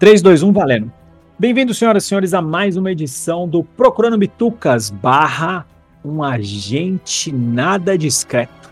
[0.00, 0.90] 3, 2, 1, valendo.
[1.38, 5.66] Bem-vindos, senhoras e senhores, a mais uma edição do Procurando Bitucas barra
[6.02, 8.70] um agente nada discreto.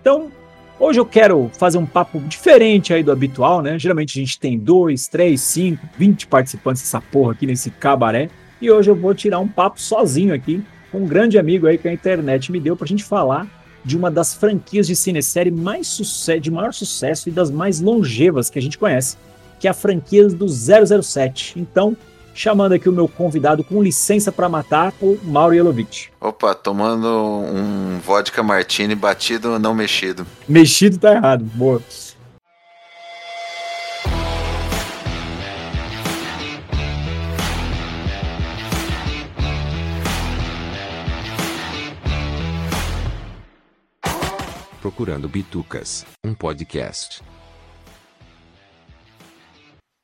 [0.00, 0.32] Então,
[0.80, 3.78] hoje eu quero fazer um papo diferente aí do habitual, né?
[3.78, 8.28] Geralmente a gente tem dois, três, cinco, vinte participantes dessa porra aqui nesse cabaré.
[8.60, 11.86] E hoje eu vou tirar um papo sozinho aqui com um grande amigo aí que
[11.86, 13.46] a internet me deu pra gente falar
[13.84, 15.96] de uma das franquias de cinesérie mais
[16.42, 19.16] de maior sucesso e das mais longevas que a gente conhece,
[19.58, 21.58] que é a franquia do 007.
[21.58, 21.96] Então,
[22.34, 26.10] chamando aqui o meu convidado com licença para matar, o Mauro Yelovich.
[26.20, 30.26] Opa, tomando um vodka martini batido não mexido.
[30.48, 31.82] Mexido tá errado, boa.
[44.80, 47.20] Procurando Bitucas, um podcast.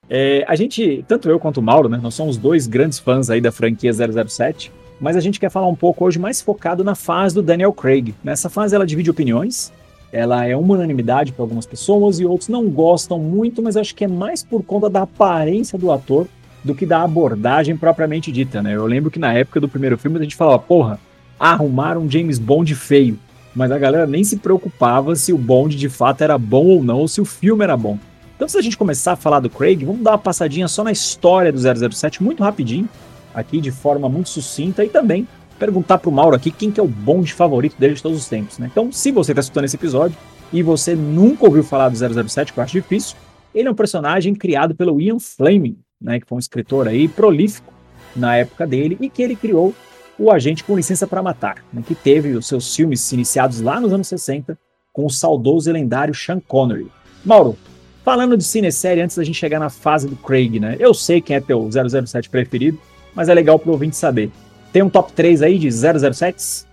[0.08, 3.40] É, a gente, tanto eu quanto o Mauro, né, nós somos dois grandes fãs aí
[3.40, 4.70] da franquia 007,
[5.00, 8.14] mas a gente quer falar um pouco hoje mais focado na fase do Daniel Craig.
[8.22, 9.72] Nessa fase ela divide opiniões,
[10.12, 14.04] ela é uma unanimidade para algumas pessoas e outros não gostam muito, mas acho que
[14.04, 16.28] é mais por conta da aparência do ator
[16.62, 18.74] do que da abordagem propriamente dita, né?
[18.74, 20.98] Eu lembro que na época do primeiro filme a gente falava, porra,
[21.38, 23.18] arrumaram um James Bond feio,
[23.54, 27.00] mas a galera nem se preocupava se o Bond de fato era bom ou não,
[27.00, 27.98] ou se o filme era bom.
[28.36, 30.90] Então, se a gente começar a falar do Craig, vamos dar uma passadinha só na
[30.90, 32.88] história do 007, muito rapidinho,
[33.32, 35.26] aqui de forma muito sucinta, e também
[35.58, 38.28] perguntar para o Mauro aqui quem que é o Bond favorito dele de todos os
[38.28, 38.58] tempos.
[38.58, 38.68] Né?
[38.70, 40.16] Então, se você está escutando esse episódio
[40.52, 43.16] e você nunca ouviu falar do 007, que eu acho difícil,
[43.54, 47.72] ele é um personagem criado pelo Ian Fleming, né, que foi um escritor aí prolífico
[48.16, 49.72] na época dele e que ele criou
[50.18, 53.92] o Agente com Licença para Matar, né, que teve os seus filmes iniciados lá nos
[53.92, 54.58] anos 60
[54.92, 56.88] com o saudoso e lendário Sean Connery.
[57.24, 57.56] Mauro,
[58.04, 60.76] Falando de cinesérie, antes da gente chegar na fase do Craig, né?
[60.78, 62.78] Eu sei quem é teu 007 preferido,
[63.14, 64.30] mas é legal pro ouvinte saber.
[64.72, 66.66] Tem um top 3 aí de 007s?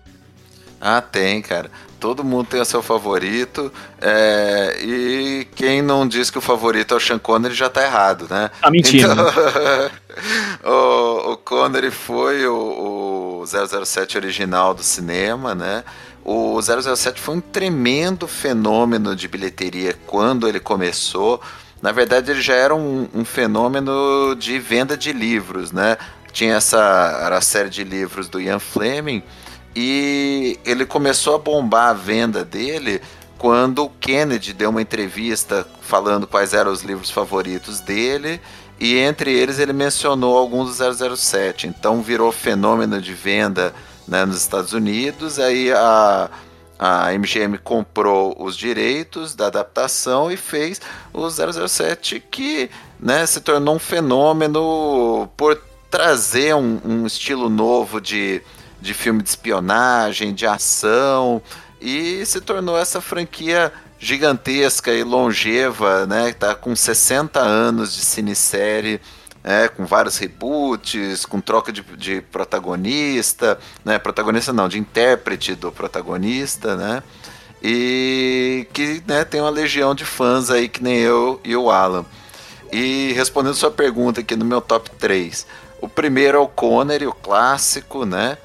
[0.82, 1.70] Ah, tem, cara.
[2.00, 3.72] Todo mundo tem o seu favorito.
[4.02, 4.80] É...
[4.82, 8.50] E quem não diz que o favorito é o Sean Connery já tá errado, né?
[8.60, 9.12] Tá mentindo.
[9.12, 9.32] Então...
[10.66, 15.84] o, o Connery foi o, o 007 original do cinema, né?
[16.24, 21.42] O 007 foi um tremendo fenômeno de bilheteria quando ele começou.
[21.82, 25.98] Na verdade, ele já era um, um fenômeno de venda de livros, né?
[26.32, 29.24] Tinha essa a série de livros do Ian Fleming
[29.76, 33.02] e ele começou a bombar a venda dele
[33.38, 38.40] quando o Kennedy deu uma entrevista falando quais eram os livros favoritos dele
[38.80, 41.68] e entre eles ele mencionou alguns do 007.
[41.68, 43.74] Então virou fenômeno de venda
[44.08, 45.40] né, nos Estados Unidos.
[45.40, 46.30] Aí a,
[46.78, 50.82] a MGM comprou os direitos da adaptação e fez
[51.14, 52.70] o 007 que
[53.00, 58.42] né, se tornou um fenômeno por trazer um, um estilo novo de,
[58.80, 61.42] de filme de espionagem, de ação
[61.80, 66.34] e se tornou essa franquia gigantesca e longeva, né?
[66.34, 69.00] Tá com 60 anos de cinesérie
[69.44, 73.98] é, com vários reboots, com troca de, de protagonista, né?
[73.98, 77.04] Protagonista não, de intérprete do protagonista, né?
[77.62, 82.06] E que né, tem uma legião de fãs aí, que nem eu e o Alan.
[82.72, 85.46] E respondendo sua pergunta aqui no meu top 3.
[85.82, 88.38] O primeiro é o Connery, o clássico, né?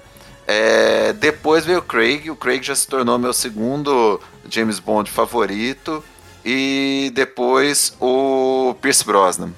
[0.46, 2.30] É, depois veio o Craig.
[2.30, 6.02] O Craig já se tornou meu segundo James Bond favorito.
[6.44, 9.52] E depois o Pierce Brosnan.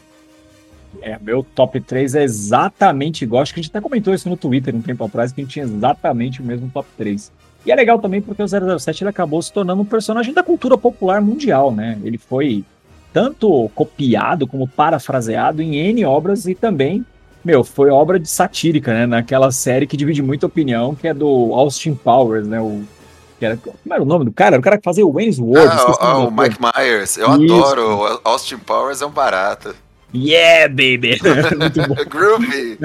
[1.03, 3.43] É, meu top 3 é exatamente igual.
[3.43, 5.53] Acho que a gente até comentou isso no Twitter um tempo atrás, que a gente
[5.53, 7.33] tinha exatamente o mesmo top 3.
[7.67, 10.79] E é legal também porque o 007 ele acabou se tornando um personagem da cultura
[10.79, 11.99] popular mundial, né?
[12.03, 12.65] Ele foi
[13.13, 17.05] tanto copiado como parafraseado em N obras e também,
[17.45, 19.07] meu, foi obra de satírica, né?
[19.07, 22.61] Naquela série que divide muita opinião, que é do Austin Powers, né?
[22.61, 22.83] O,
[23.39, 24.57] que era, como era o nome do cara?
[24.57, 25.69] Era o cara que fazia o Wayne's World.
[25.69, 27.17] Ah, ah o Mike Myers.
[27.17, 27.55] Eu Isso.
[27.55, 27.97] adoro.
[27.97, 29.75] O Austin Powers é um barato.
[30.15, 31.19] Yeah, baby!
[31.23, 31.95] Era muito bom.
[32.09, 32.79] Groovy!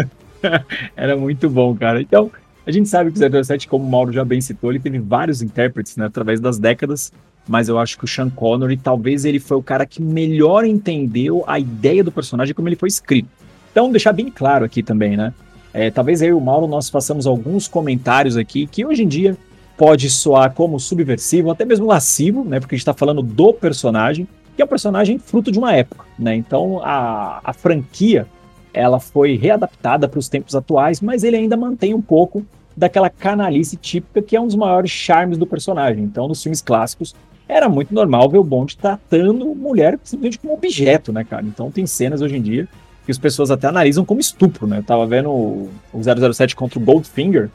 [0.95, 2.01] Era muito bom, cara.
[2.01, 2.31] Então,
[2.65, 5.41] a gente sabe que o 007, como o Mauro já bem citou, ele teve vários
[5.41, 7.11] intérpretes né, através das décadas,
[7.47, 11.43] mas eu acho que o Sean Connery, talvez ele foi o cara que melhor entendeu
[11.47, 13.29] a ideia do personagem como ele foi escrito.
[13.71, 15.33] Então, deixar bem claro aqui também, né?
[15.73, 19.35] É, talvez eu e o Mauro nós façamos alguns comentários aqui que hoje em dia
[19.75, 22.59] pode soar como subversivo, até mesmo lascivo, né?
[22.59, 26.05] Porque a gente está falando do personagem, que é um personagem fruto de uma época,
[26.17, 26.35] né?
[26.35, 28.27] Então a, a franquia
[28.73, 32.45] ela foi readaptada para os tempos atuais, mas ele ainda mantém um pouco
[32.75, 36.03] daquela canalice típica que é um dos maiores charmes do personagem.
[36.03, 37.15] Então, nos filmes clássicos,
[37.47, 41.45] era muito normal ver o Bond tratando mulher simplesmente como objeto, né, cara?
[41.45, 42.67] Então, tem cenas hoje em dia
[43.05, 44.79] que as pessoas até analisam como estupro, né?
[44.79, 47.49] Eu tava vendo o, o 007 contra o Goldfinger,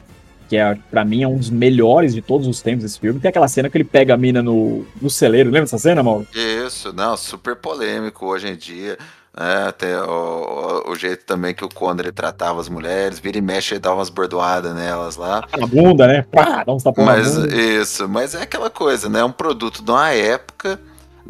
[0.49, 3.19] que é, pra mim é um dos melhores de todos os tempos esse filme.
[3.19, 6.27] Tem aquela cena que ele pega a mina no, no celeiro, lembra essa cena, Mauro?
[6.33, 8.97] Isso, não, super polêmico hoje em dia.
[9.37, 13.41] É, até o, o, jeito também que o Conor ele tratava as mulheres, vira e
[13.41, 15.47] mexe e dá umas bordoadas nelas lá.
[15.55, 16.25] Na bunda, né?
[16.31, 19.19] Pá, dá uns mas, Isso, mas é aquela coisa, né?
[19.19, 20.79] É um produto de uma época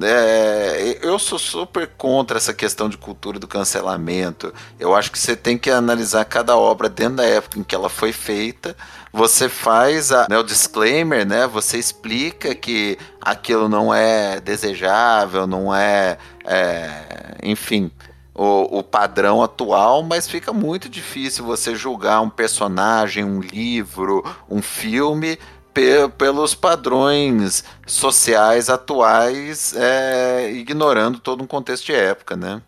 [0.01, 4.53] é, eu sou super contra essa questão de cultura do cancelamento.
[4.79, 7.89] Eu acho que você tem que analisar cada obra dentro da época em que ela
[7.89, 8.75] foi feita.
[9.11, 11.47] Você faz a, né, o disclaimer, né?
[11.47, 17.91] Você explica que aquilo não é desejável, não é, é enfim,
[18.33, 24.61] o, o, padrão atual, mas fica muito difícil você julgar um personagem, um livro, um
[24.61, 25.37] filme
[25.79, 32.61] pe pelos padrões sociais atuais, é, ignorando todo um contexto de época, né?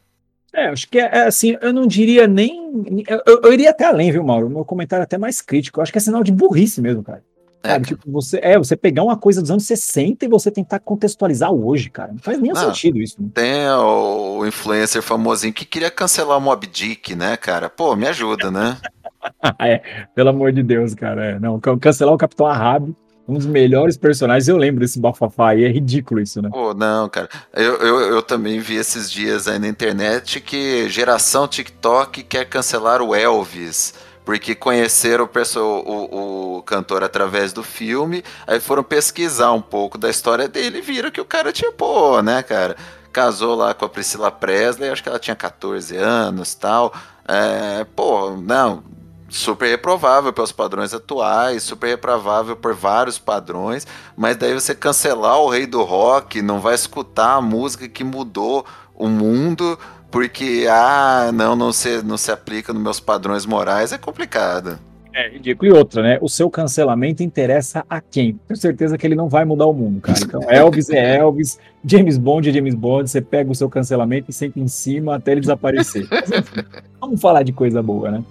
[0.53, 3.05] É, acho que é, é assim, eu não diria nem.
[3.07, 4.49] Eu, eu, iria até além, viu, Mauro?
[4.49, 5.79] Meu comentário é até mais crítico.
[5.79, 7.23] Eu acho que é sinal de burrice mesmo, cara.
[7.63, 11.53] É, tipo, você, é, você pegar uma coisa dos anos 60 e você tentar contextualizar
[11.53, 12.11] hoje, cara.
[12.11, 13.21] Não faz nenhum sentido isso.
[13.21, 13.29] Né?
[13.33, 17.69] Tem o influencer famosinho que queria cancelar o Mob Dick, né, cara?
[17.69, 18.77] Pô, me ajuda, né?
[19.59, 19.81] é,
[20.15, 21.25] pelo amor de Deus, cara.
[21.25, 22.93] É, não, cancelar o Capitão Ahab,
[23.27, 26.49] um dos melhores personagens, eu lembro desse bafafá aí, é ridículo isso, né?
[26.51, 27.29] Pô, não, cara.
[27.53, 33.01] Eu, eu, eu também vi esses dias aí na internet que geração TikTok quer cancelar
[33.01, 33.93] o Elvis
[34.25, 40.09] porque conheceram o, o, o, cantor através do filme, aí foram pesquisar um pouco da
[40.09, 42.75] história dele e viram que o cara tinha, pô, né, cara?
[43.11, 46.93] Casou lá com a Priscila Presley, acho que ela tinha 14 anos tal.
[47.27, 48.83] É, pô, não,
[49.31, 55.49] super reprovável pelos padrões atuais, super reprovável por vários padrões, mas daí você cancelar o
[55.49, 59.79] rei do rock, não vai escutar a música que mudou o mundo,
[60.11, 64.77] porque, ah, não, não se, não se aplica nos meus padrões morais, é complicado.
[65.13, 65.71] É ridículo.
[65.71, 66.17] E outra, né?
[66.21, 68.39] O seu cancelamento interessa a quem?
[68.47, 70.17] Tenho certeza que ele não vai mudar o mundo, cara.
[70.21, 73.09] Então, Elvis é Elvis, James Bond é James Bond.
[73.09, 76.07] Você pega o seu cancelamento e senta em cima até ele desaparecer.
[76.99, 78.23] vamos falar de coisa boa, né?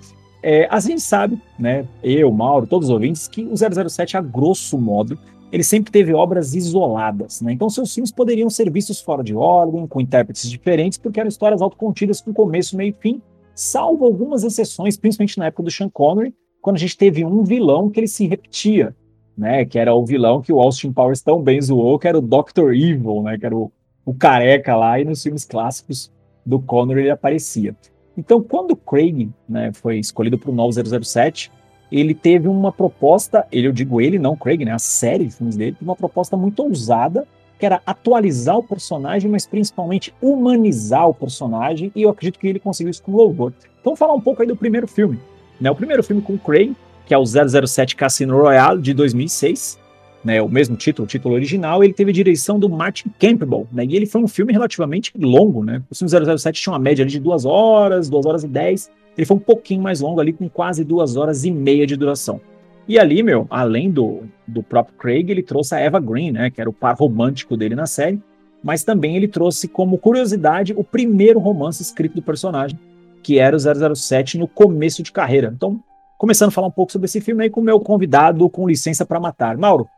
[0.43, 4.79] É, a gente sabe, né, eu, Mauro, todos os ouvintes, que o 007, a grosso
[4.79, 5.19] modo,
[5.53, 7.53] ele sempre teve obras isoladas, né?
[7.53, 11.61] Então seus filmes poderiam ser vistos fora de ordem, com intérpretes diferentes, porque eram histórias
[11.61, 13.21] autocontidas com começo, meio e fim,
[13.55, 17.91] salvo algumas exceções, principalmente na época do Sean Connery, quando a gente teve um vilão
[17.91, 18.95] que ele se repetia,
[19.37, 19.65] né?
[19.65, 22.73] Que era o vilão que o Austin Powers tão bem zoou, que era o Dr.
[22.73, 23.37] Evil, né?
[23.37, 23.73] Que era o,
[24.05, 26.13] o careca lá, e nos filmes clássicos
[26.47, 27.75] do Connery ele aparecia.
[28.21, 31.51] Então, quando Craig né, foi escolhido para o novo 007,
[31.91, 35.57] ele teve uma proposta, ele, eu digo ele, não Craig, né, a série de filmes
[35.57, 37.27] dele, uma proposta muito ousada,
[37.59, 42.61] que era atualizar o personagem, mas principalmente humanizar o personagem, e eu acredito que ele
[42.61, 43.55] conseguiu isso com louvor.
[43.81, 45.19] Então, falar um pouco aí do primeiro filme.
[45.59, 49.79] Né, o primeiro filme com Craig, que é o 007 Cassino Royale, de 2006,
[50.25, 53.85] né, o mesmo título, o título original, ele teve a direção do Martin Campbell, né,
[53.85, 57.19] e ele foi um filme relativamente longo, né, o filme 007 tinha uma média de
[57.19, 60.85] duas horas, duas horas e dez, ele foi um pouquinho mais longo ali, com quase
[60.85, 62.41] duas horas e meia de duração.
[62.89, 66.61] E ali, meu, além do, do próprio Craig, ele trouxe a Eva Green, né, que
[66.61, 68.21] era o par romântico dele na série,
[68.63, 72.79] mas também ele trouxe como curiosidade o primeiro romance escrito do personagem,
[73.23, 75.53] que era o 007 no começo de carreira.
[75.55, 75.81] Então,
[76.19, 79.07] começando a falar um pouco sobre esse filme aí com o meu convidado com licença
[79.07, 79.57] para matar.
[79.57, 79.89] Mauro,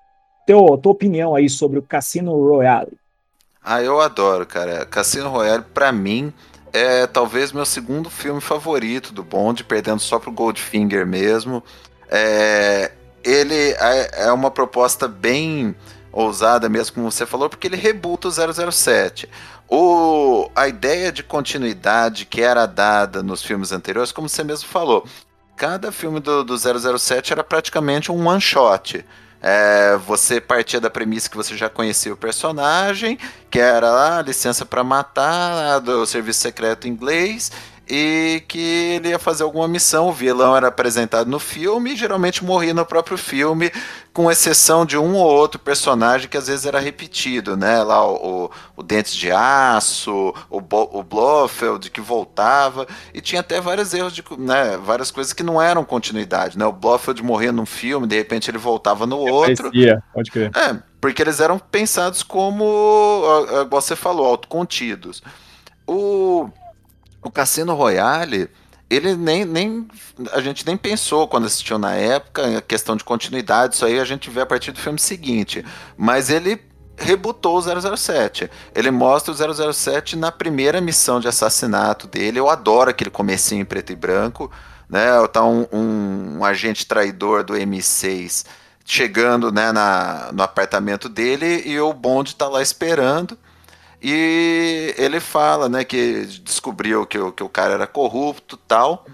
[0.47, 2.93] teu, tua opinião aí sobre o Cassino Royale.
[3.63, 4.85] Ah, eu adoro, cara.
[4.85, 6.33] Cassino Royale, para mim,
[6.73, 11.63] é talvez meu segundo filme favorito do Bond, perdendo só pro Goldfinger mesmo.
[12.09, 15.75] É, ele é, é uma proposta bem
[16.11, 19.29] ousada mesmo, como você falou, porque ele rebuta o 007.
[19.69, 25.07] O, a ideia de continuidade que era dada nos filmes anteriores, como você mesmo falou,
[25.57, 29.05] cada filme do, do 007 era praticamente um one shot.
[29.43, 33.19] É, você partia da premissa que você já conhecia o personagem,
[33.51, 37.51] que era a ah, licença para matar do serviço secreto inglês,
[37.95, 40.09] e que ele ia fazer alguma missão.
[40.09, 43.71] O vilão era apresentado no filme e geralmente morria no próprio filme,
[44.15, 47.83] com exceção de um ou outro personagem que às vezes era repetido, né?
[47.83, 53.61] Lá o, o Dentes de Aço, o, Bo, o Blofeld que voltava, e tinha até
[53.61, 54.79] vários erros, de, né?
[54.79, 56.65] Várias coisas que não eram continuidade, né?
[56.65, 59.71] O Blofeld morria num filme, de repente ele voltava no outro.
[59.71, 60.51] Parecia, pode crer.
[60.57, 63.31] É, porque eles eram pensados como,
[63.69, 65.23] você falou, autocontidos.
[65.87, 66.49] O
[67.23, 68.51] o Cassino Royale,
[68.91, 69.89] ele nem, nem.
[70.33, 74.05] A gente nem pensou quando assistiu na época, a questão de continuidade, isso aí a
[74.05, 75.65] gente vê a partir do filme seguinte.
[75.97, 76.61] Mas ele
[76.97, 78.51] rebutou o 007.
[78.75, 82.39] Ele mostra o 007 na primeira missão de assassinato dele.
[82.39, 84.51] Eu adoro aquele comecinho em preto e branco,
[84.89, 85.07] né?
[85.33, 88.45] Tá um, um, um agente traidor do M6
[88.85, 93.39] chegando né, na, no apartamento dele e o Bond tá lá esperando.
[94.03, 99.07] E ele fala, né, que descobriu que, que o cara era corrupto tal.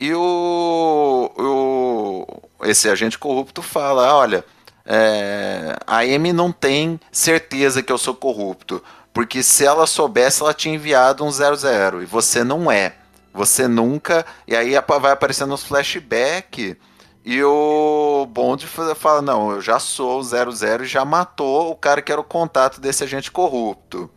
[0.00, 4.44] E o, o esse agente corrupto fala, olha,
[4.84, 10.54] é, a Amy não tem certeza que eu sou corrupto, porque se ela soubesse, ela
[10.54, 12.94] tinha enviado um 00 e você não é.
[13.34, 14.24] Você nunca.
[14.46, 16.76] E aí vai aparecendo os flashbacks.
[17.24, 18.66] E o Bond
[18.96, 22.24] fala: Não, eu já sou o 00 e já matou o cara que era o
[22.24, 24.10] contato desse agente corrupto.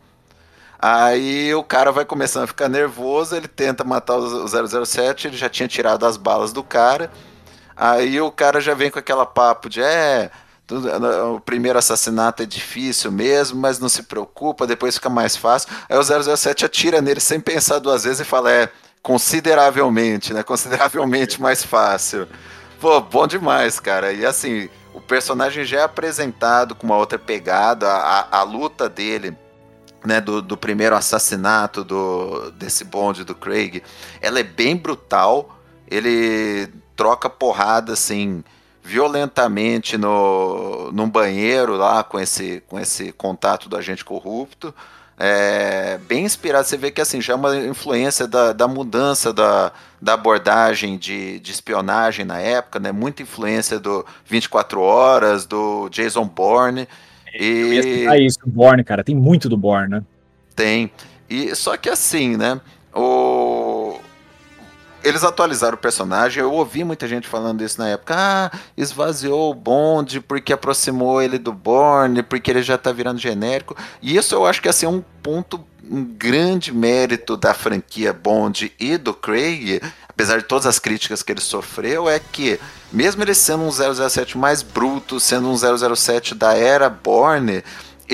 [0.84, 5.48] Aí o cara vai começando a ficar nervoso, ele tenta matar o 007, ele já
[5.48, 7.08] tinha tirado as balas do cara.
[7.76, 10.28] Aí o cara já vem com aquela papo de: É,
[11.32, 15.68] o primeiro assassinato é difícil mesmo, mas não se preocupa, depois fica mais fácil.
[15.88, 16.02] Aí o
[16.36, 18.68] 007 atira nele sem pensar duas vezes e fala: é,
[19.00, 20.42] consideravelmente, né?
[20.42, 22.26] Consideravelmente mais fácil.
[22.80, 24.12] Pô, bom demais, cara.
[24.12, 29.36] E assim, o personagem já é apresentado com uma outra pegada, a, a luta dele.
[30.04, 33.84] Né, do, do primeiro assassinato do, desse bonde do Craig,
[34.20, 35.56] ela é bem brutal.
[35.86, 38.42] Ele troca porrada assim,
[38.82, 44.74] violentamente no, num banheiro lá com esse, com esse contato do agente corrupto.
[45.18, 49.70] É, bem inspirado, você vê que assim, já é uma influência da, da mudança da,
[50.00, 52.90] da abordagem de, de espionagem na época, né?
[52.90, 56.88] Muita influência do 24 Horas, do Jason Bourne.
[57.34, 58.04] E...
[58.06, 60.02] Eu isso, Bourne, cara, tem muito do Bourne, né?
[60.54, 60.90] Tem.
[61.28, 62.60] E, só que assim, né?
[62.94, 63.98] O,
[65.04, 66.42] eles atualizaram o personagem.
[66.42, 68.14] Eu ouvi muita gente falando isso na época.
[68.16, 73.76] Ah, esvaziou o Bond porque aproximou ele do Bourne, porque ele já tá virando genérico.
[74.00, 75.60] E isso eu acho que assim, é um ponto,
[75.90, 79.80] um grande mérito da franquia Bond e do Craig,
[80.12, 82.60] apesar de todas as críticas que ele sofreu, é que,
[82.92, 87.62] mesmo ele sendo um 007 mais bruto, sendo um 007 da era Bourne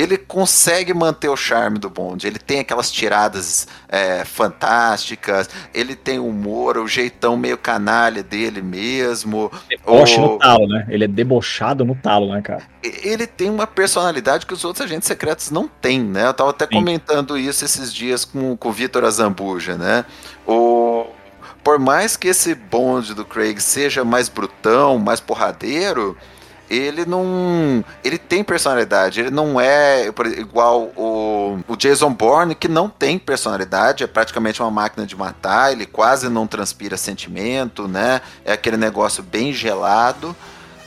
[0.00, 2.24] ele consegue manter o charme do Bond.
[2.24, 9.50] Ele tem aquelas tiradas é, fantásticas, ele tem humor, o jeitão meio canalha dele mesmo.
[9.68, 10.22] Deboche o...
[10.22, 10.86] no talo, né?
[10.88, 12.62] Ele é debochado no talo, né, cara?
[12.82, 16.28] Ele tem uma personalidade que os outros agentes secretos não têm, né?
[16.28, 16.74] Eu tava até Sim.
[16.74, 20.04] comentando isso esses dias com, com o Vitor Azambuja, né?
[20.46, 21.06] O
[21.62, 26.16] por mais que esse Bond do Craig seja mais brutão, mais porradeiro,
[26.70, 27.84] ele não.
[28.04, 34.04] Ele tem personalidade, ele não é igual o, o Jason Bourne, que não tem personalidade,
[34.04, 38.20] é praticamente uma máquina de matar, ele quase não transpira sentimento, né?
[38.44, 40.36] É aquele negócio bem gelado.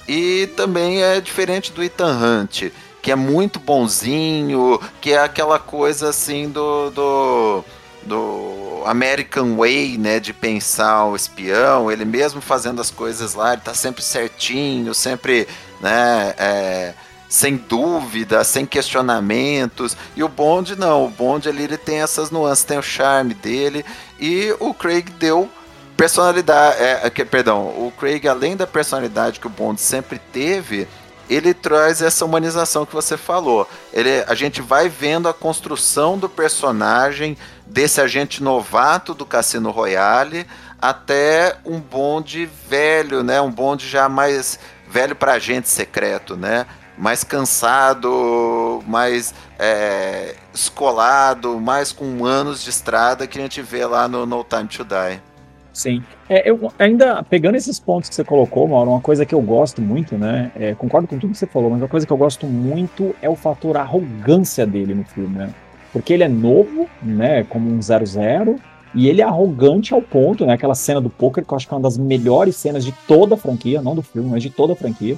[0.07, 6.09] E também é diferente do Ethan Hunt, que é muito bonzinho, que é aquela coisa
[6.09, 6.89] assim do.
[6.91, 7.63] do
[8.03, 13.61] do American Way, né, de pensar o espião, ele mesmo fazendo as coisas lá, ele
[13.61, 15.47] tá sempre certinho, sempre
[15.81, 16.33] né?
[16.37, 16.93] É,
[17.27, 19.95] sem dúvida, sem questionamentos.
[20.15, 23.85] E o Bond não, o Bond ali ele tem essas nuances, tem o charme dele
[24.19, 25.49] e o Craig deu
[25.95, 30.87] personalidade, é, que, perdão, o Craig além da personalidade que o Bond sempre teve,
[31.33, 33.65] ele traz essa humanização que você falou.
[33.93, 40.45] Ele, a gente vai vendo a construção do personagem desse agente novato do Cassino Royale
[40.81, 43.39] até um Bond velho, né?
[43.39, 44.59] Um Bond já mais
[44.89, 46.65] velho para agente secreto, né?
[46.97, 54.05] Mais cansado, mais é, escolado, mais com anos de estrada que a gente vê lá
[54.05, 55.30] no No Time to Die.
[55.73, 56.03] Sim.
[56.27, 59.81] É, eu ainda pegando esses pontos que você colocou, Mauro, uma coisa que eu gosto
[59.81, 60.51] muito, né?
[60.55, 63.29] É, concordo com tudo que você falou, mas uma coisa que eu gosto muito é
[63.29, 65.53] o fator arrogância dele no filme, né?
[65.93, 67.43] Porque ele é novo, né?
[67.43, 68.59] Como um 00,
[68.93, 70.53] e ele é arrogante ao ponto, né?
[70.53, 73.35] Aquela cena do poker, que eu acho que é uma das melhores cenas de toda
[73.35, 75.15] a franquia, não do filme, mas de toda a franquia.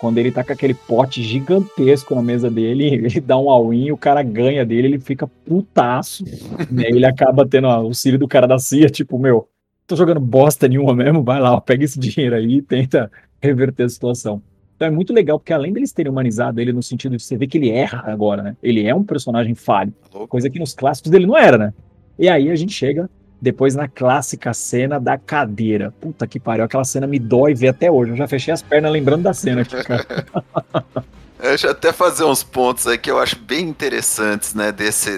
[0.00, 3.96] Quando ele tá com aquele pote gigantesco na mesa dele, ele dá um all-in, o
[3.96, 6.24] cara ganha dele, ele fica putaço.
[6.68, 6.84] né?
[6.88, 9.48] Ele acaba tendo o auxílio do cara da CIA, tipo, meu,
[9.86, 13.10] tô jogando bosta nenhuma mesmo, vai lá, ó, pega esse dinheiro aí e tenta
[13.40, 14.42] reverter a situação.
[14.76, 17.46] Então é muito legal, porque além deles terem humanizado ele no sentido de você ver
[17.46, 18.56] que ele erra agora, né?
[18.62, 19.92] Ele é um personagem falho,
[20.28, 21.74] coisa que nos clássicos dele não era, né?
[22.18, 23.08] E aí a gente chega
[23.40, 25.92] depois na clássica cena da cadeira.
[26.00, 28.12] Puta que pariu, aquela cena me dói ver até hoje.
[28.12, 30.06] Eu já fechei as pernas lembrando da cena aqui, cara.
[31.42, 34.70] Deixa eu até fazer uns pontos aí que eu acho bem interessantes, né?
[34.70, 35.10] Desse,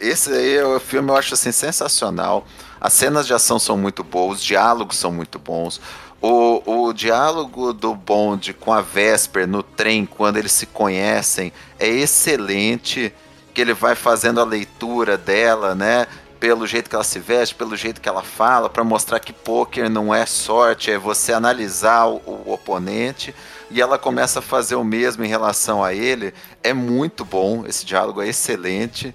[0.00, 2.46] esse aí é o filme eu acho assim sensacional.
[2.80, 5.78] As cenas de ação são muito boas, os diálogos são muito bons.
[6.18, 11.86] O, o diálogo do Bond com a Vesper no trem, quando eles se conhecem, é
[11.86, 13.12] excelente.
[13.52, 16.06] Que ele vai fazendo a leitura dela, né?
[16.40, 19.90] Pelo jeito que ela se veste, pelo jeito que ela fala, para mostrar que poker
[19.90, 23.34] não é sorte, é você analisar o, o oponente
[23.70, 26.32] e ela começa a fazer o mesmo em relação a ele.
[26.62, 29.14] É muito bom, esse diálogo é excelente.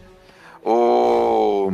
[0.63, 1.72] O,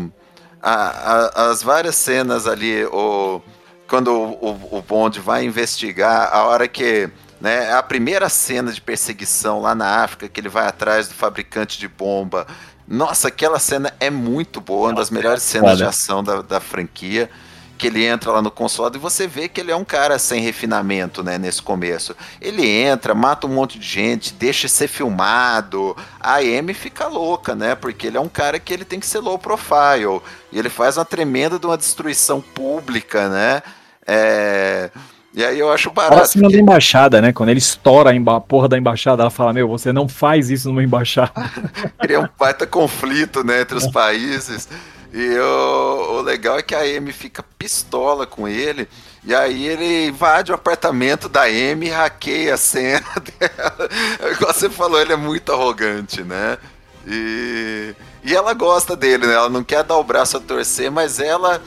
[0.62, 3.42] a, a, as várias cenas ali, o,
[3.88, 7.10] quando o, o, Bond vai investigar, a hora que.
[7.40, 11.78] Né, a primeira cena de perseguição lá na África, que ele vai atrás do fabricante
[11.78, 12.48] de bomba.
[12.88, 17.30] Nossa, aquela cena é muito boa, uma das melhores cenas de ação da, da franquia
[17.78, 20.42] que ele entra lá no consulado e você vê que ele é um cara sem
[20.42, 22.16] refinamento, né, nesse começo.
[22.42, 25.96] Ele entra, mata um monte de gente, deixa ser filmado.
[26.20, 29.20] A Amy fica louca, né, porque ele é um cara que ele tem que ser
[29.20, 30.22] low profile.
[30.52, 33.62] E ele faz uma tremenda de uma destruição pública, né?
[34.06, 34.90] É...
[35.34, 36.16] E aí eu acho barato.
[36.16, 36.56] Fala porque...
[36.56, 37.32] da embaixada, né?
[37.32, 38.38] Quando ele estoura a, emba...
[38.38, 41.32] a porra da embaixada, ela fala, meu, você não faz isso numa embaixada.
[42.00, 44.68] Cria um baita conflito, né, entre os países.
[45.14, 48.88] E o, o, legal é que a Amy fica pistola com ele.
[49.24, 53.06] E aí ele invade o apartamento da Amy e hackeia a cena
[53.40, 53.90] dela.
[54.32, 56.58] Igual você falou, ele é muito arrogante, né?
[57.06, 59.34] E, e ela gosta dele, né?
[59.34, 61.62] Ela não quer dar o braço a torcer, mas ela,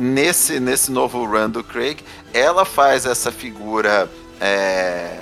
[0.00, 5.20] nesse, nesse novo run do Craig, ela faz essa figura é,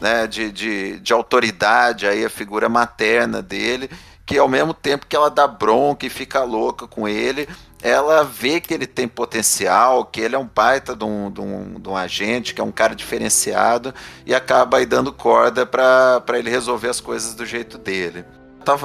[0.00, 3.88] né, de, de, de autoridade, aí a figura materna dele
[4.26, 7.48] que ao mesmo tempo que ela dá bronca e fica louca com ele,
[7.80, 11.80] ela vê que ele tem potencial, que ele é um baita de um, de um,
[11.80, 13.94] de um agente, que é um cara diferenciado,
[14.26, 18.24] e acaba aí dando corda para ele resolver as coisas do jeito dele.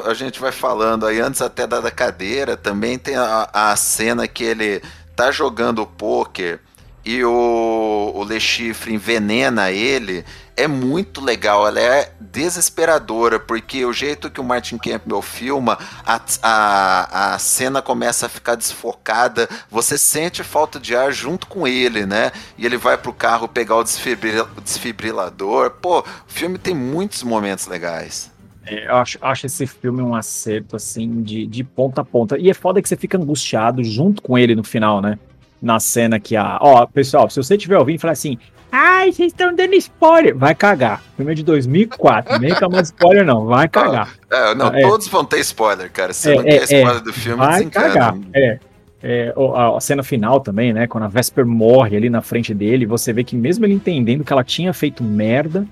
[0.05, 4.43] A gente vai falando aí, antes até da cadeira, também tem a, a cena que
[4.43, 4.79] ele
[5.15, 6.59] tá jogando pôquer
[7.03, 10.23] e o, o Le Chiffre envenena ele,
[10.55, 16.21] é muito legal, ela é desesperadora, porque o jeito que o Martin Campbell filma, a,
[16.43, 22.05] a, a cena começa a ficar desfocada, você sente falta de ar junto com ele,
[22.05, 22.31] né?
[22.57, 25.71] E ele vai pro carro pegar o desfibrilador.
[25.71, 28.29] Pô, o filme tem muitos momentos legais.
[28.65, 32.37] É, eu acho, acho esse filme um acerto, assim, de, de ponta a ponta.
[32.37, 35.17] E é foda que você fica angustiado junto com ele no final, né?
[35.61, 36.57] Na cena que a.
[36.59, 38.37] Ó, pessoal, se você estiver ouvindo e falar assim,
[38.71, 40.35] Ai, vocês estão dando spoiler.
[40.35, 41.03] Vai cagar.
[41.17, 42.39] Filme é de 2004.
[42.39, 43.45] Nem calma de spoiler, não.
[43.45, 44.15] Vai cagar.
[44.31, 44.81] É, não, é.
[44.81, 46.13] todos vão ter spoiler, cara.
[46.13, 46.99] Se é, não é, quer spoiler é.
[47.01, 48.17] do filme, vai cagar.
[48.33, 48.59] É.
[49.03, 50.87] É, a, a, cena final também, né?
[50.87, 54.31] Quando a Vesper morre ali na frente dele, você vê que mesmo ele entendendo que
[54.31, 55.67] ela tinha feito merda,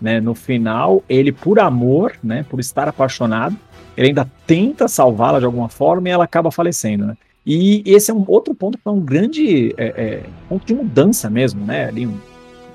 [0.00, 0.20] né?
[0.20, 2.46] No final, ele, por amor, né?
[2.48, 3.56] Por estar apaixonado,
[3.96, 7.16] ele ainda tenta salvá-la de alguma forma e ela acaba falecendo, né?
[7.50, 11.30] E esse é um outro ponto que é um grande é, é, ponto de mudança
[11.30, 11.86] mesmo, né?
[11.86, 12.14] Ali, um,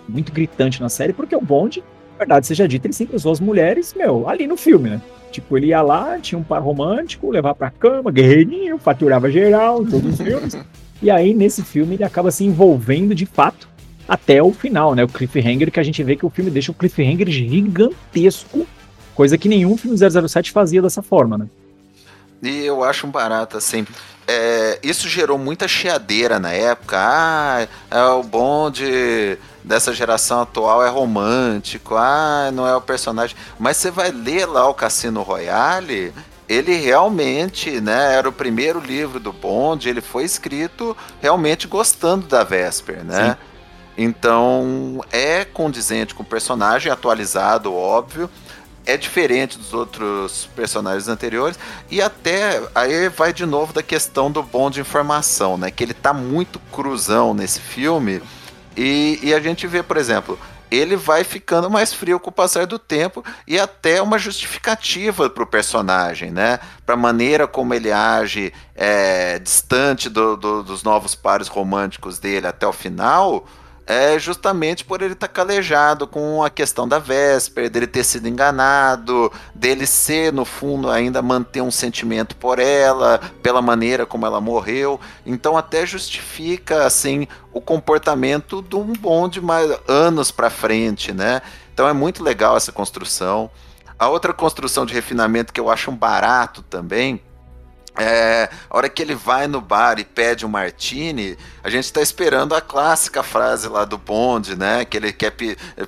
[0.09, 1.83] muito gritante na série, porque o Bond,
[2.17, 4.99] verdade seja dita, ele sempre usou as mulheres, meu, ali no filme, né?
[5.31, 9.85] Tipo, ele ia lá, tinha um par romântico, levar pra cama, guerreirinho, faturava geral em
[9.85, 10.57] todos os filmes.
[11.03, 13.69] E aí, nesse filme, ele acaba se envolvendo de fato
[14.07, 15.03] até o final, né?
[15.03, 18.65] O cliffhanger, que a gente vê que o filme deixa o cliffhanger gigantesco,
[19.13, 21.47] coisa que nenhum filme 007 fazia dessa forma, né?
[22.41, 23.85] E eu acho um barato, assim.
[24.27, 26.97] É, isso gerou muita chiadeira na época.
[26.99, 31.95] Ah, é o bonde dessa geração atual é romântico.
[31.95, 33.35] Ah, não é o personagem.
[33.59, 36.13] Mas você vai ler lá o Cassino Royale.
[36.47, 42.43] Ele realmente, né, era o primeiro livro do Bond, ele foi escrito realmente gostando da
[42.43, 43.31] Vesper, né?
[43.31, 43.53] Sim.
[43.97, 48.29] Então, é condizente com o personagem, atualizado, óbvio,
[48.85, 51.57] é diferente dos outros personagens anteriores
[51.89, 55.71] e até aí vai de novo da questão do bom de informação, né?
[55.71, 58.21] Que ele tá muito cruzão nesse filme
[58.75, 60.37] e, e a gente vê, por exemplo,
[60.69, 65.43] ele vai ficando mais frio com o passar do tempo e até uma justificativa para
[65.43, 66.59] o personagem, né?
[66.85, 72.47] Para a maneira como ele age é, distante do, do, dos novos pares românticos dele
[72.47, 73.45] até o final
[73.85, 78.27] é justamente por ele estar tá calejado com a questão da véspera, dele ter sido
[78.27, 84.39] enganado, dele ser, no fundo, ainda manter um sentimento por ela, pela maneira como ela
[84.39, 84.99] morreu.
[85.25, 91.41] Então até justifica, assim, o comportamento de um bonde mais anos para frente, né?
[91.73, 93.49] Então é muito legal essa construção.
[93.99, 97.21] A outra construção de refinamento que eu acho um barato também
[97.97, 102.01] é, a hora que ele vai no bar e pede um martini, a gente está
[102.01, 104.83] esperando a clássica frase lá do Bond, né?
[104.85, 105.31] Que ele quer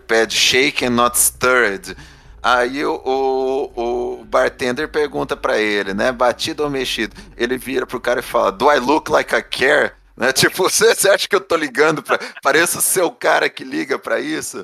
[0.08, 1.96] pede shaken not stirred.
[2.44, 6.12] Aí o, o, o bartender pergunta para ele, né?
[6.12, 7.16] Batido ou mexido?
[7.36, 9.94] Ele vira pro cara e fala: Do I look like I care?
[10.16, 10.32] Né?
[10.34, 13.98] Tipo, você, você acha que eu tô ligando para pareço ser o cara que liga
[13.98, 14.64] para isso?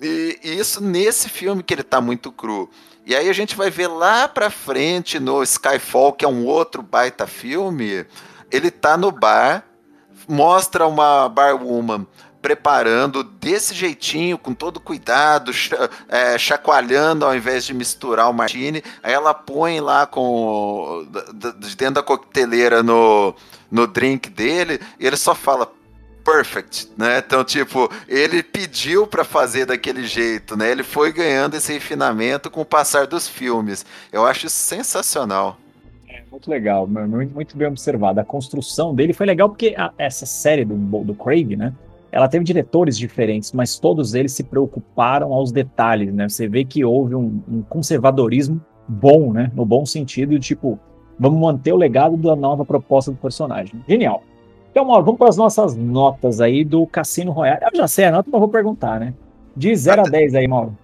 [0.00, 2.70] E, e, isso nesse filme que ele tá muito cru.
[3.10, 6.80] E aí a gente vai ver lá pra frente no Skyfall, que é um outro
[6.80, 8.06] baita filme,
[8.52, 9.64] ele tá no bar,
[10.28, 12.06] mostra uma barwoman
[12.40, 15.50] preparando desse jeitinho, com todo cuidado,
[16.08, 18.80] é, chacoalhando ao invés de misturar o martini.
[19.02, 21.04] Aí ela põe lá com
[21.58, 23.34] de dentro da coqueteleira no,
[23.68, 25.68] no drink dele e ele só fala
[26.30, 27.18] perfect, né?
[27.18, 30.70] Então, tipo, ele pediu para fazer daquele jeito, né?
[30.70, 33.84] Ele foi ganhando esse refinamento com o passar dos filmes.
[34.12, 35.56] Eu acho sensacional.
[36.08, 38.20] É, muito legal, muito, bem observado.
[38.20, 41.72] A construção dele foi legal porque a, essa série do, do Craig, né?
[42.12, 46.28] ela teve diretores diferentes, mas todos eles se preocuparam aos detalhes, né?
[46.28, 49.50] Você vê que houve um, um conservadorismo bom, né?
[49.54, 50.78] No bom sentido, tipo,
[51.18, 53.80] vamos manter o legado da nova proposta do personagem.
[53.88, 54.24] Genial.
[54.70, 57.60] Então, Mauro, vamos para as nossas notas aí do Cassino Royale.
[57.72, 59.12] Eu já sei a nota, mas vou perguntar, né?
[59.56, 60.76] De 0 a 10 aí, Mauro.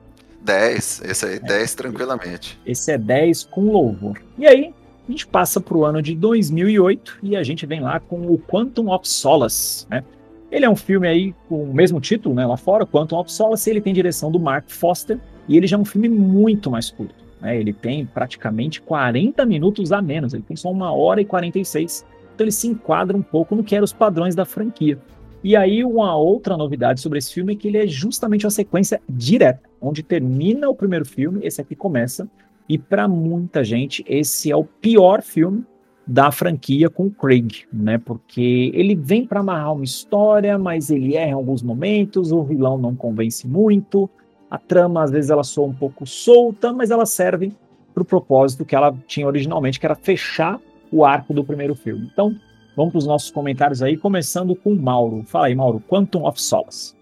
[0.42, 1.76] 10, esse aí, 10 é.
[1.76, 2.58] tranquilamente.
[2.66, 4.20] Esse é 10 com louvor.
[4.36, 4.74] E aí,
[5.08, 8.38] a gente passa para o ano de 2008 e a gente vem lá com o
[8.38, 10.02] Quantum of Solace, né?
[10.50, 13.68] Ele é um filme aí com o mesmo título, né, lá fora, Quantum of Solace,
[13.68, 15.18] ele tem direção do Mark Foster,
[15.48, 17.14] e ele já é um filme muito mais curto.
[17.40, 22.04] Né, ele tem praticamente 40 minutos a menos, ele tem só uma hora e 46,
[22.36, 24.98] então ele se enquadra um pouco no que eram os padrões da franquia.
[25.42, 29.00] E aí uma outra novidade sobre esse filme é que ele é justamente uma sequência
[29.08, 32.28] direta, onde termina o primeiro filme, esse aqui começa,
[32.68, 35.64] e para muita gente esse é o pior filme
[36.06, 37.98] da franquia com o Craig, né?
[37.98, 42.76] Porque ele vem para amarrar uma história, mas ele erra em alguns momentos, o vilão
[42.76, 44.10] não convence muito,
[44.50, 47.52] a trama às vezes ela soa um pouco solta, mas ela serve
[47.94, 52.08] para o propósito que ela tinha originalmente, que era fechar o arco do primeiro filme.
[52.12, 52.34] Então,
[52.76, 55.24] vamos para os nossos comentários aí, começando com o Mauro.
[55.26, 56.94] Fala aí, Mauro, Quantum of Solace.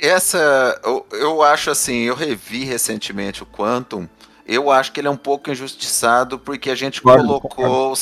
[0.00, 4.08] Essa, eu, eu acho assim, eu revi recentemente o Quantum,
[4.46, 7.94] eu acho que ele é um pouco injustiçado porque a gente claro, colocou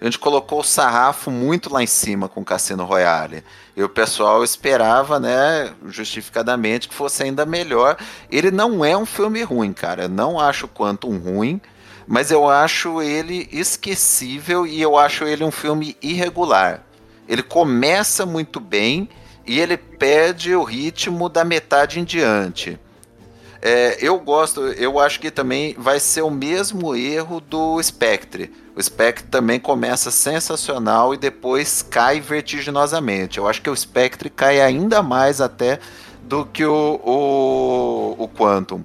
[0.00, 3.44] a gente colocou o sarrafo muito lá em cima com o Cassino Royale.
[3.76, 7.98] E o pessoal esperava, né, justificadamente que fosse ainda melhor.
[8.30, 10.04] Ele não é um filme ruim, cara.
[10.04, 11.60] Eu não acho quanto um ruim,
[12.10, 16.82] mas eu acho ele esquecível e eu acho ele um filme irregular.
[17.28, 19.08] Ele começa muito bem
[19.46, 22.76] e ele perde o ritmo da metade em diante.
[23.62, 28.52] É, eu gosto, eu acho que também vai ser o mesmo erro do Spectre.
[28.74, 33.38] O Spectre também começa sensacional e depois cai vertiginosamente.
[33.38, 35.78] Eu acho que o Spectre cai ainda mais até
[36.24, 38.82] do que o, o, o Quantum.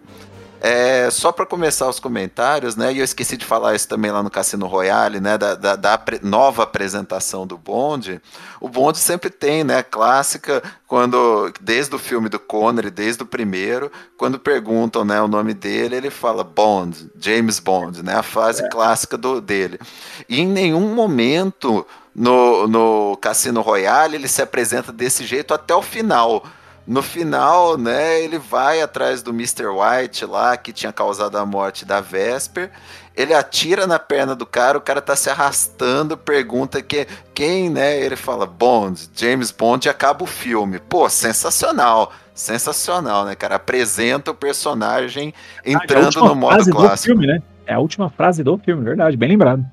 [0.67, 2.91] É, só para começar os comentários, né?
[2.91, 5.37] E eu esqueci de falar isso também lá no Cassino Royale, né?
[5.37, 8.19] Da, da, da nova apresentação do Bond.
[8.59, 9.83] O Bond sempre tem, né?
[9.83, 15.53] Clássica, quando desde o filme do Connery, desde o primeiro, quando perguntam, né, o nome
[15.53, 18.15] dele, ele fala Bond, James Bond, né?
[18.15, 18.67] A fase é.
[18.67, 19.79] clássica do dele.
[20.27, 25.83] E em nenhum momento no, no Cassino Royale ele se apresenta desse jeito até o
[25.83, 26.43] final
[26.87, 29.65] no final, né, ele vai atrás do Mr.
[29.65, 32.69] White lá, que tinha causado a morte da Vesper.
[33.15, 37.97] Ele atira na perna do cara, o cara tá se arrastando, pergunta que, quem, né?
[37.97, 40.79] Ele fala Bond, James Bond e acaba o filme.
[40.79, 42.11] Pô, sensacional.
[42.35, 43.55] Sensacional, né, cara?
[43.55, 45.33] Apresenta o personagem
[45.65, 47.13] entrando ah, é no modo clássico.
[47.13, 47.41] Filme, né?
[47.65, 49.65] É a última frase do filme, verdade, bem lembrado.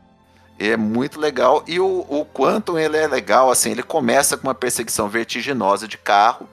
[0.59, 1.65] É muito legal.
[1.67, 5.99] E o, o Quantum, ele é legal, assim, ele começa com uma perseguição vertiginosa de
[5.99, 6.49] carro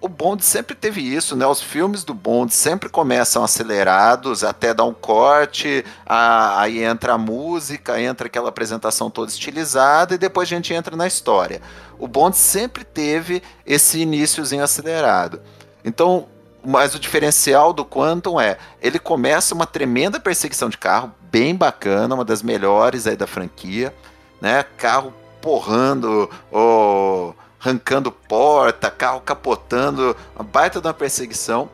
[0.00, 1.44] o Bond sempre teve isso, né?
[1.46, 7.18] Os filmes do Bond sempre começam acelerados, até dar um corte, a, aí entra a
[7.18, 11.60] música, entra aquela apresentação toda estilizada e depois a gente entra na história.
[11.98, 15.40] O Bond sempre teve esse iníciozinho acelerado.
[15.84, 16.28] Então,
[16.64, 22.14] mas o diferencial do Quantum é, ele começa uma tremenda perseguição de carro, bem bacana,
[22.14, 23.92] uma das melhores aí da franquia,
[24.40, 24.64] né?
[24.76, 31.68] Carro porrando, o arrancando porta, carro capotando, uma baita de uma perseguição.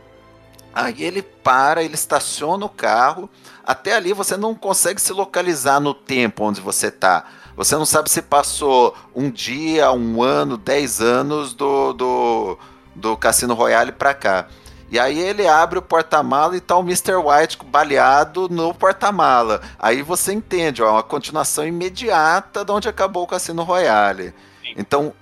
[0.75, 3.31] Aí ele para, ele estaciona o carro.
[3.64, 7.27] Até ali você não consegue se localizar no tempo onde você está.
[7.57, 12.59] Você não sabe se passou um dia, um ano, dez anos do, do,
[12.94, 14.49] do Cassino Royale para cá.
[14.90, 17.14] E aí ele abre o porta-mala e tá o Mr.
[17.16, 19.61] White baleado no porta-mala.
[19.79, 24.35] Aí você entende, ó, é uma continuação imediata de onde acabou o Cassino Royale.
[24.77, 25.12] Então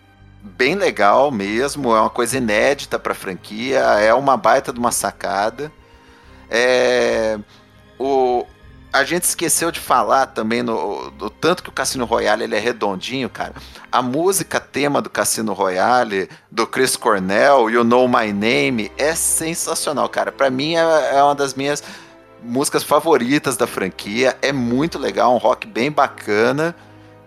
[0.42, 4.90] bem legal mesmo, é uma coisa inédita para a franquia, é uma baita de uma
[4.90, 5.72] sacada.
[6.50, 7.38] É,
[7.98, 8.44] o,
[8.92, 12.58] a gente esqueceu de falar também no, do tanto que o Cassino Royale ele é
[12.58, 13.54] redondinho, cara.
[13.90, 20.08] A música tema do Cassino Royale, do Chris Cornell, You Know My Name, é sensacional,
[20.08, 20.30] cara.
[20.30, 21.82] Para mim é, é uma das minhas
[22.42, 24.36] músicas favoritas da franquia.
[24.42, 26.74] É muito legal, um rock bem bacana.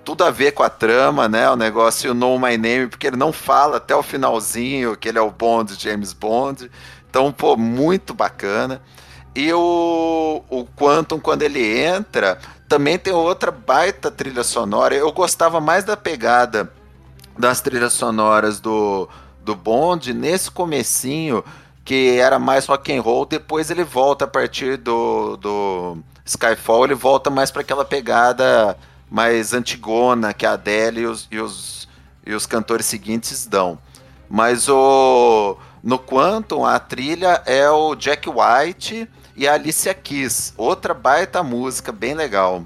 [0.06, 1.50] Tudo a ver com a trama, né?
[1.50, 5.22] O negócio Know My Name, porque ele não fala até o finalzinho que ele é
[5.22, 6.70] o Bond, James Bond.
[7.10, 8.82] Então, pô, muito bacana.
[9.36, 12.38] E o, o Quantum, quando ele entra,
[12.70, 14.96] também tem outra baita trilha sonora.
[14.96, 16.72] Eu gostava mais da pegada
[17.38, 19.10] das trilhas sonoras do,
[19.44, 21.44] do Bond nesse comecinho,
[21.84, 23.26] que era mais rock and roll.
[23.26, 28.78] Depois ele volta a partir do, do Skyfall, ele volta mais para aquela pegada
[29.16, 31.88] mais antigona que a Adele e os, e os,
[32.28, 33.80] e os cantores seguintes dão.
[34.30, 40.94] Mas o no Quantum a trilha é o Jack White e a Alicia Keys, outra
[40.94, 42.66] baita música, bem legal.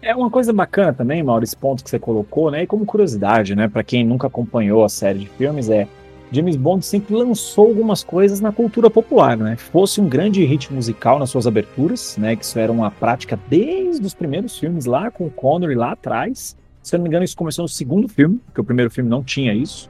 [0.00, 2.62] É uma coisa bacana também, Mauro, esse ponto que você colocou, né?
[2.62, 5.86] E como curiosidade, né, para quem nunca acompanhou a série de filmes, é
[6.32, 9.56] James Bond sempre lançou algumas coisas na cultura popular, né?
[9.56, 12.34] Fosse um grande hit musical nas suas aberturas, né?
[12.34, 16.56] Que isso era uma prática desde os primeiros filmes lá com o Connery lá atrás.
[16.82, 19.22] Se eu não me engano, isso começou no segundo filme, porque o primeiro filme não
[19.22, 19.88] tinha isso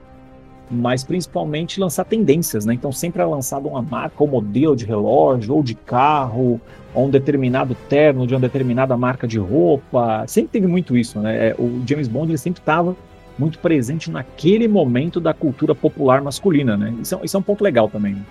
[0.71, 2.75] mas principalmente lançar tendências, né?
[2.75, 6.61] Então sempre é lançado uma marca ou modelo de relógio ou de carro,
[6.95, 10.25] ou um determinado terno de uma determinada marca de roupa.
[10.27, 11.51] Sempre teve muito isso, né?
[11.51, 12.97] É, o James Bond ele sempre estava
[13.39, 16.95] muito presente naquele momento da cultura popular masculina, né?
[17.01, 18.25] Isso é, isso é um ponto legal também.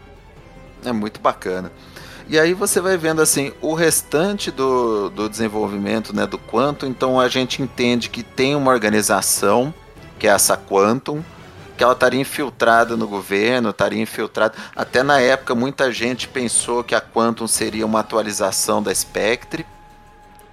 [0.83, 1.71] É muito bacana.
[2.27, 7.19] E aí você vai vendo assim, o restante do, do desenvolvimento né, do Quantum, então
[7.19, 9.71] a gente entende que tem uma organização,
[10.17, 11.23] que é essa Quantum,
[11.77, 14.55] que ela estaria infiltrada no governo, estaria infiltrada.
[14.75, 19.65] Até na época, muita gente pensou que a Quantum seria uma atualização da Spectre.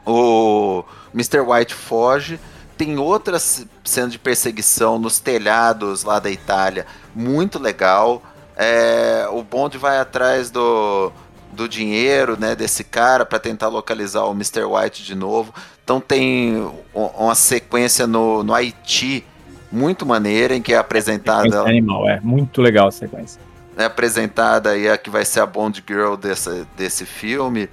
[0.05, 0.85] O
[1.15, 1.41] Mr.
[1.41, 2.39] White foge.
[2.83, 8.21] Tem outras cenas de perseguição nos telhados lá da Itália, muito legal.
[8.57, 11.13] É, o Bond vai atrás do,
[11.53, 14.65] do dinheiro né, desse cara para tentar localizar o Mr.
[14.65, 15.55] White de novo.
[15.85, 19.25] Então tem uma sequência no, no Haiti
[19.71, 21.61] muito maneira, em que é apresentada.
[21.61, 23.41] Animal, é muito legal a sequência.
[23.77, 27.69] É apresentada aí a que vai ser a Bond Girl desse, desse filme.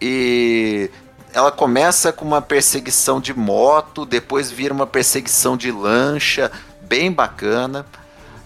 [0.00, 0.88] E
[1.32, 6.50] ela começa com uma perseguição de moto, depois vira uma perseguição de lancha,
[6.82, 7.86] bem bacana.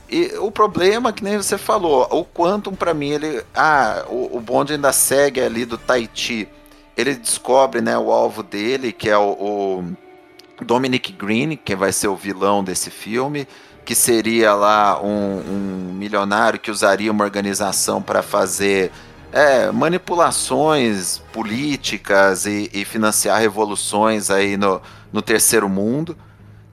[0.09, 3.43] E o problema, que nem você falou, o Quantum para mim, ele.
[3.55, 6.49] Ah, o, o Bond ainda segue ali do Tahiti.
[6.97, 9.33] Ele descobre né, o alvo dele, que é o,
[10.61, 13.49] o Dominic Green, que vai ser o vilão desse filme,
[13.85, 18.93] que seria lá um, um milionário que usaria uma organização para fazer
[19.33, 24.81] é, manipulações políticas e, e, financiar revoluções aí no,
[25.13, 26.17] no terceiro mundo,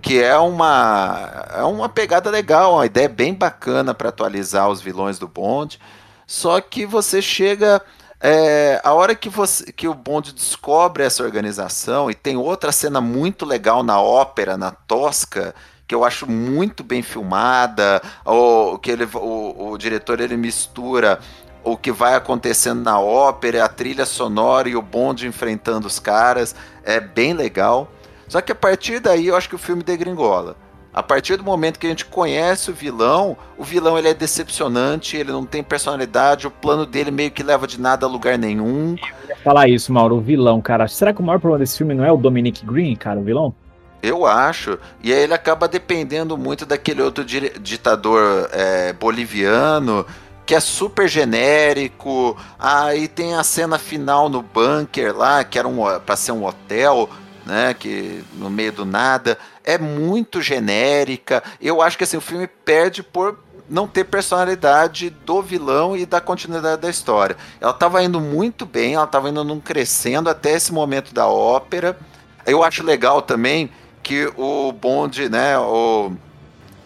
[0.02, 5.18] que é uma, é uma pegada legal, uma ideia bem bacana para atualizar os vilões
[5.18, 5.80] do Bond.
[6.28, 7.82] Só que você chega
[8.26, 13.02] é, a hora que, você, que o Bond descobre essa organização, e tem outra cena
[13.02, 15.54] muito legal na ópera, na Tosca,
[15.86, 21.20] que eu acho muito bem filmada, o, que ele, o, o diretor ele mistura
[21.64, 26.56] o que vai acontecendo na ópera, a trilha sonora e o Bond enfrentando os caras,
[26.84, 27.90] é bem legal.
[28.28, 30.56] Só que a partir daí eu acho que o filme degringola.
[30.94, 35.18] A partir do momento que a gente conhece o vilão, o vilão ele é decepcionante,
[35.18, 38.96] ele não tem personalidade, o plano dele meio que leva de nada a lugar nenhum.
[39.44, 40.88] Falar isso, Mauro, o vilão, cara.
[40.88, 43.56] Será que o maior problema desse filme não é o Dominic Green, cara, o vilão?
[44.04, 44.78] Eu acho.
[45.02, 50.06] E aí ele acaba dependendo muito daquele outro ditador é, boliviano,
[50.46, 52.38] que é super genérico.
[52.58, 57.10] Aí tem a cena final no bunker lá, que era um, pra ser um hotel
[57.46, 57.74] né?
[57.74, 61.44] Que no meio do nada é muito genérica.
[61.62, 66.20] Eu acho que assim o filme perde por não ter personalidade do vilão e da
[66.20, 67.38] continuidade da história.
[67.60, 71.98] Ela estava indo muito bem, ela estava indo num crescendo até esse momento da ópera.
[72.46, 76.12] Eu acho legal também que o Bond, né, o,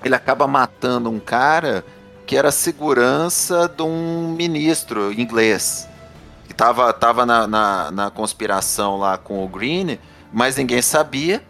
[0.04, 1.84] ele acaba matando um cara
[2.28, 5.88] que era segurança de um ministro inglês.
[6.48, 9.98] Que tava, tava na, na, na conspiração lá com o Green
[10.32, 11.42] mas ninguém sabia.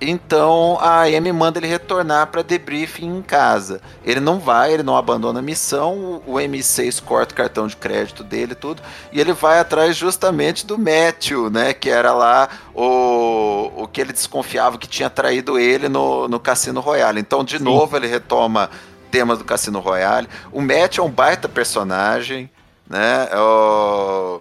[0.00, 3.80] Então a Amy manda ele retornar para debriefing em casa.
[4.04, 6.20] Ele não vai, ele não abandona a missão.
[6.26, 10.76] O M6 corta o cartão de crédito dele tudo e ele vai atrás justamente do
[10.76, 11.72] Matthew, né?
[11.72, 16.80] Que era lá o, o que ele desconfiava que tinha traído ele no, no Cassino
[16.80, 17.20] Royale.
[17.20, 17.64] Então de Sim.
[17.64, 18.68] novo ele retoma
[19.14, 20.28] temas do Cassino Royale.
[20.50, 22.50] O Matthew é um baita personagem,
[22.90, 23.28] né?
[23.30, 24.40] É o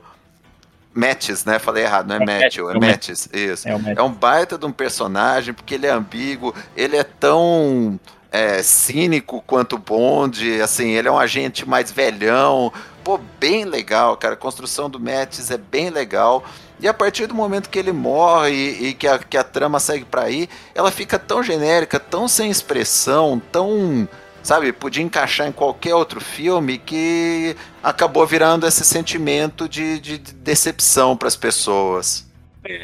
[0.92, 1.60] Mattis, né?
[1.60, 3.30] Falei errado, não é, é Matthew, é, é Mattis.
[3.32, 3.68] Isso.
[3.68, 8.00] É, é, um baita de um personagem, porque ele é ambíguo, ele é tão
[8.32, 12.74] é, cínico quanto Bond, assim, ele é um agente mais velhão.
[13.04, 14.34] Pô, bem legal, cara.
[14.34, 16.44] A construção do Mattis é bem legal.
[16.80, 19.80] E a partir do momento que ele morre e, e que, a, que a trama
[19.80, 24.08] segue para aí, ela fica tão genérica, tão sem expressão, tão
[24.44, 30.34] sabe, podia encaixar em qualquer outro filme que acabou virando esse sentimento de, de, de
[30.34, 32.32] decepção para as pessoas.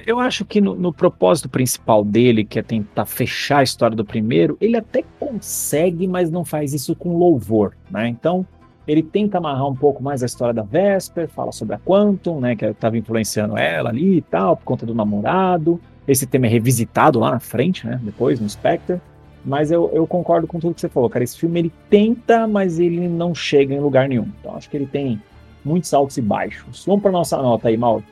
[0.05, 4.03] Eu acho que no, no, propósito principal dele, que é tentar fechar a história do
[4.03, 8.07] primeiro, ele até consegue, mas não faz isso com louvor, né?
[8.09, 8.45] Então,
[8.85, 12.55] ele tenta amarrar um pouco mais a história da Vesper, fala sobre a Quantum, né,
[12.55, 15.79] que estava influenciando ela ali e tal, por conta do namorado.
[16.07, 18.99] Esse tema é revisitado lá na frente, né, depois no Spectre.
[19.43, 21.23] Mas eu, eu concordo com tudo que você falou, cara.
[21.23, 24.27] Esse filme ele tenta, mas ele não chega em lugar nenhum.
[24.39, 25.21] Então acho que ele tem
[25.63, 26.85] muitos altos e baixos.
[26.85, 28.03] Vamos para nossa nota aí, Mauro.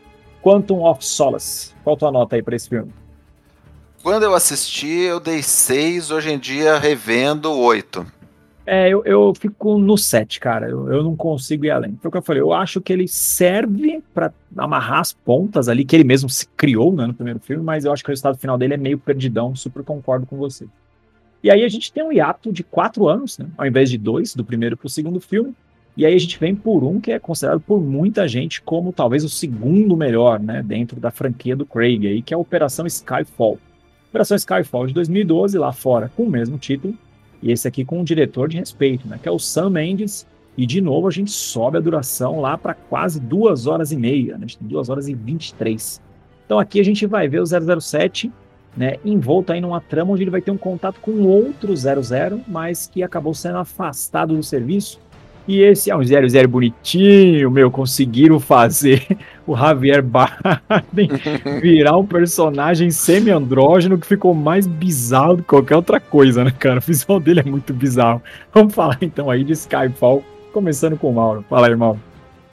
[0.42, 1.74] Quantum of Solace.
[1.84, 2.92] Qual a tua nota aí para esse filme?
[4.02, 8.06] Quando eu assisti, eu dei 6, hoje em dia revendo 8.
[8.66, 10.70] É, eu, eu fico no 7, cara.
[10.70, 11.98] Eu, eu não consigo ir além.
[12.02, 12.42] Foi o que eu falei.
[12.42, 16.94] Eu acho que ele serve para amarrar as pontas ali, que ele mesmo se criou
[16.94, 19.56] né, no primeiro filme, mas eu acho que o resultado final dele é meio perdidão.
[19.56, 20.68] Super concordo com você.
[21.48, 24.36] E aí a gente tem um hiato de quatro anos, né, ao invés de dois,
[24.36, 25.56] do primeiro para o segundo filme.
[25.96, 29.24] E aí a gente vem por um que é considerado por muita gente como talvez
[29.24, 33.58] o segundo melhor, né, dentro da franquia do Craig aí, que é a Operação Skyfall.
[34.10, 36.94] Operação Skyfall de 2012 lá fora, com o mesmo título,
[37.42, 40.28] e esse aqui com um diretor de respeito, né, que é o Sam Mendes.
[40.58, 44.38] E de novo a gente sobe a duração lá para quase duas horas e meia,
[44.38, 46.02] né, duas horas e 23.
[46.46, 47.46] Então aqui a gente vai ver o
[47.80, 48.30] 007
[48.78, 52.88] né, envolto aí numa trama onde ele vai ter um contato com outro 00, mas
[52.88, 55.00] que acabou sendo afastado do serviço.
[55.48, 59.08] E esse é um 00 bonitinho, meu, conseguiram fazer
[59.48, 61.10] o Javier Bardem
[61.62, 66.80] virar um personagem semi-andrógeno que ficou mais bizarro do que qualquer outra coisa, né, cara?
[66.80, 68.22] O visual dele é muito bizarro.
[68.54, 71.46] Vamos falar então aí de Skyfall, começando com o Mauro.
[71.50, 72.07] Fala aí, Mauro.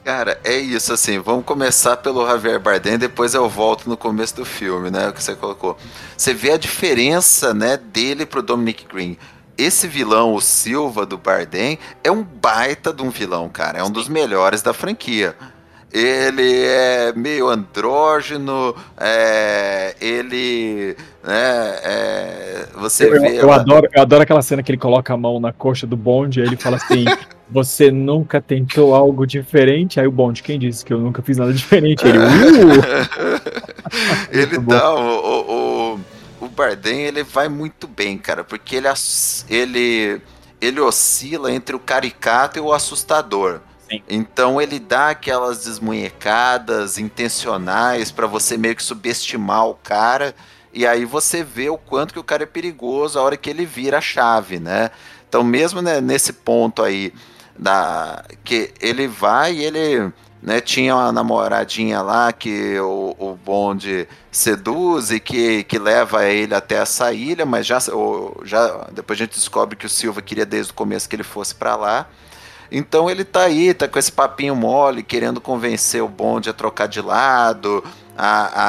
[0.04, 4.44] Cara, é isso, assim, vamos começar pelo Javier Bardem, depois eu volto no começo do
[4.44, 5.78] filme, né, o que você colocou.
[6.14, 9.16] Você vê a diferença, né, dele pro Dominic Green.
[9.56, 13.90] Esse vilão, o Silva do Bardem, é um baita de um vilão, cara, é um
[13.90, 15.34] dos melhores da franquia.
[15.94, 23.40] Ele é meio andrógeno, é, ele, né, é, você eu, vê...
[23.40, 26.40] Eu, adoro, eu adoro aquela cena que ele coloca a mão na coxa do bonde
[26.40, 27.04] e ele fala assim...
[27.50, 30.00] Você nunca tentou algo diferente?
[30.00, 32.02] Aí o Bond, quem disse que eu nunca fiz nada diferente?
[32.04, 32.22] Ele, uh!
[34.32, 36.00] ele dá o, o,
[36.40, 38.88] o Bardem, ele vai muito bem, cara, porque ele,
[39.48, 40.22] ele,
[40.58, 43.60] ele oscila entre o caricato e o assustador.
[43.96, 44.02] Sim.
[44.08, 50.34] Então ele dá aquelas desmunhecadas intencionais para você meio que subestimar o cara.
[50.72, 53.64] E aí você vê o quanto que o cara é perigoso a hora que ele
[53.64, 54.90] vira a chave, né?
[55.28, 57.12] Então mesmo né, nesse ponto aí
[57.56, 60.12] da que ele vai e ele
[60.44, 66.54] né, tinha uma namoradinha lá que o, o Bond seduz e que, que leva ele
[66.54, 67.78] até essa ilha, mas já,
[68.44, 71.54] já depois a gente descobre que o Silva queria desde o começo que ele fosse
[71.54, 72.08] para lá.
[72.70, 76.88] Então ele tá aí, tá com esse papinho mole, querendo convencer o Bond a trocar
[76.88, 77.84] de lado,
[78.16, 78.62] a,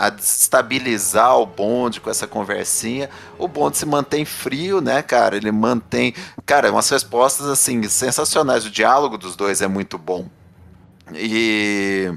[0.00, 3.08] a, a destabilizar o bonde com essa conversinha.
[3.38, 5.36] O bonde se mantém frio, né, cara?
[5.36, 6.14] Ele mantém.
[6.44, 8.64] Cara, umas respostas assim sensacionais.
[8.64, 10.26] O diálogo dos dois é muito bom.
[11.14, 12.12] E.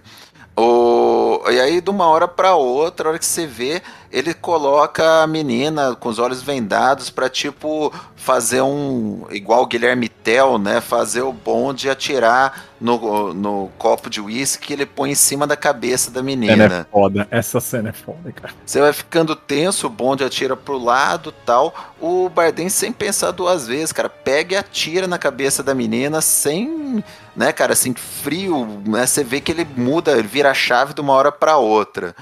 [0.56, 3.82] O, e aí, de uma hora para outra, a hora que você vê,
[4.12, 10.10] ele coloca a menina com os olhos vendados para tipo fazer um igual o Guilherme
[10.10, 15.16] Tell, né, fazer o bonde atirar no, no copo de uísque que ele põe em
[15.16, 16.54] cima da cabeça da menina.
[16.54, 18.54] Cena é foda, essa cena é foda, cara.
[18.66, 21.74] Você vai ficando tenso, o bonde atira pro lado, tal.
[22.00, 27.04] O Bardem sem pensar duas vezes, cara, pega e atira na cabeça da menina sem,
[27.36, 29.06] né, cara, assim frio, né?
[29.06, 32.16] Você vê que ele muda, ele vira a chave de uma hora para outra.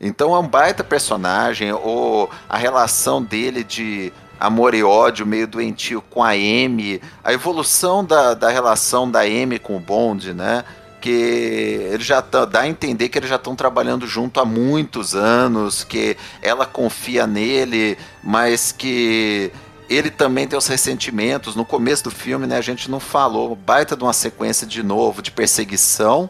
[0.00, 6.02] Então é um baita personagem, ou a relação dele de amor e ódio meio doentio
[6.02, 10.64] com a Amy, a evolução da, da relação da Amy com o Bond, né?
[11.00, 15.14] Que ele já tá, dá a entender que eles já estão trabalhando junto há muitos
[15.14, 19.50] anos, que ela confia nele, mas que
[19.88, 21.54] ele também tem os ressentimentos.
[21.54, 25.22] No começo do filme, né, a gente não falou, baita de uma sequência de novo
[25.22, 26.28] de perseguição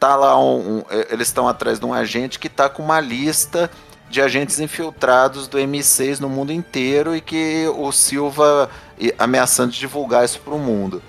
[0.00, 3.70] tá lá um, um eles estão atrás de um agente que tá com uma lista
[4.08, 8.68] de agentes infiltrados do M6 no mundo inteiro e que o Silva
[9.18, 11.00] ameaçando divulgar isso para o mundo.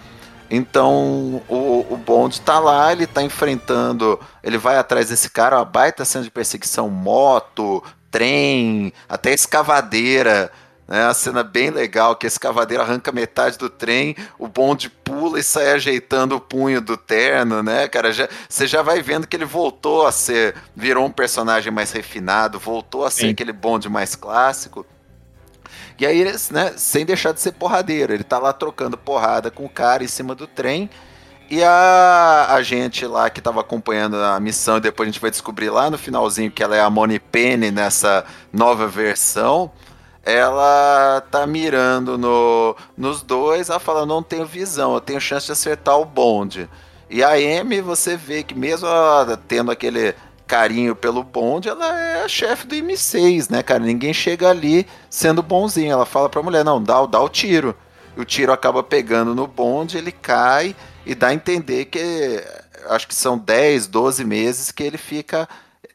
[0.50, 5.66] Então o, o Bond tá lá, ele tá enfrentando, ele vai atrás desse cara, uma
[5.66, 7.82] baita cena de perseguição, moto,
[8.12, 10.52] trem, até escavadeira.
[10.92, 15.40] Né, a cena bem legal, que esse cavadeiro arranca metade do trem, o bonde pula
[15.40, 18.12] e sai ajeitando o punho do terno, né, cara?
[18.12, 22.60] Já, você já vai vendo que ele voltou a ser, virou um personagem mais refinado,
[22.60, 23.30] voltou a ser Sim.
[23.30, 24.86] aquele bonde mais clássico.
[25.98, 29.70] E aí, né, sem deixar de ser porradeiro, ele tá lá trocando porrada com o
[29.70, 30.90] cara em cima do trem.
[31.50, 35.32] E a, a gente lá que tava acompanhando a missão, e depois a gente vai
[35.32, 39.72] descobrir lá no finalzinho que ela é a Money Penny nessa nova versão
[40.24, 45.52] ela tá mirando no, nos dois, ela fala, não tenho visão, eu tenho chance de
[45.52, 46.70] acertar o bonde.
[47.10, 50.16] E a Amy, você vê que mesmo ela tendo aquele
[50.48, 53.80] carinho pelo bonde, ela é a chefe do M6, né, cara?
[53.80, 55.92] Ninguém chega ali sendo bonzinho.
[55.92, 57.76] Ela fala pra mulher, não, dá, dá o tiro.
[58.16, 62.44] E o tiro acaba pegando no bonde, ele cai e dá a entender que
[62.90, 65.48] acho que são 10, 12 meses que ele fica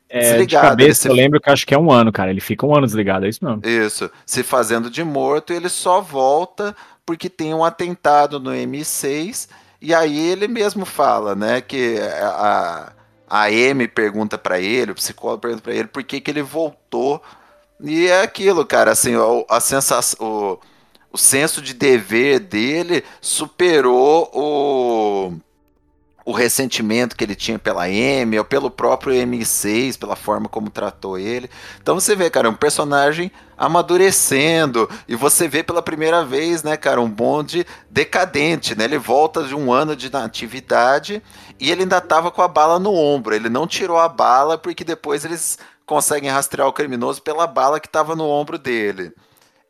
[0.09, 0.67] é, desligado.
[0.67, 2.31] De cabeça, eu lembro que acho que é um ano, cara.
[2.31, 3.61] Ele fica um ano desligado, é isso mesmo.
[3.65, 4.11] Isso.
[4.25, 9.49] Se fazendo de morto, ele só volta porque tem um atentado no M6.
[9.81, 12.93] E aí ele mesmo fala, né, que a,
[13.29, 17.23] a M pergunta para ele, o psicólogo pergunta para ele por que, que ele voltou.
[17.81, 19.13] E é aquilo, cara, assim,
[19.49, 20.59] a sensação, o,
[21.13, 25.33] o senso de dever dele superou o
[26.27, 31.17] o ressentimento que ele tinha pela M, ou pelo próprio M6, pela forma como tratou
[31.17, 31.49] ele.
[31.81, 37.01] Então você vê, cara, um personagem amadurecendo, e você vê pela primeira vez, né, cara,
[37.01, 38.85] um bonde decadente, né?
[38.85, 41.23] Ele volta de um ano de natividade
[41.61, 43.33] e ele ainda tava com a bala no ombro.
[43.33, 47.87] Ele não tirou a bala porque depois eles conseguem rastrear o criminoso pela bala que
[47.87, 49.13] estava no ombro dele.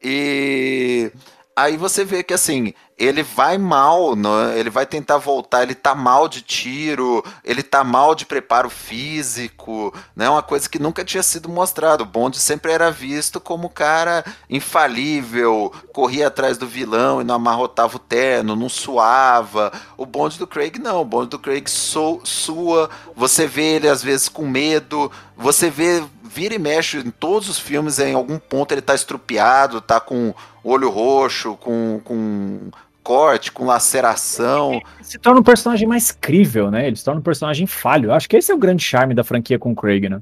[0.03, 1.13] E
[1.55, 4.59] aí você vê que assim, ele vai mal, né?
[4.59, 9.93] ele vai tentar voltar, ele tá mal de tiro, ele tá mal de preparo físico,
[10.15, 10.29] né?
[10.31, 12.05] Uma coisa que nunca tinha sido mostrado.
[12.05, 17.97] O Bond sempre era visto como cara infalível, corria atrás do vilão e não amarrotava
[17.97, 19.71] o terno, não suava.
[19.99, 24.03] O Bond do Craig não, o Bond do Craig su sua, você vê ele às
[24.03, 28.73] vezes com medo, você vê vira e mexe em todos os filmes, em algum ponto
[28.73, 32.71] ele tá estrupiado, tá com olho roxo, com, com
[33.07, 34.73] corte, com laceração.
[34.73, 36.89] Ele se torna um personagem mais crível, né?
[36.89, 38.13] Ele se torna um personagem falho.
[38.13, 40.21] Acho que esse é o grande charme da franquia com o Craig, né?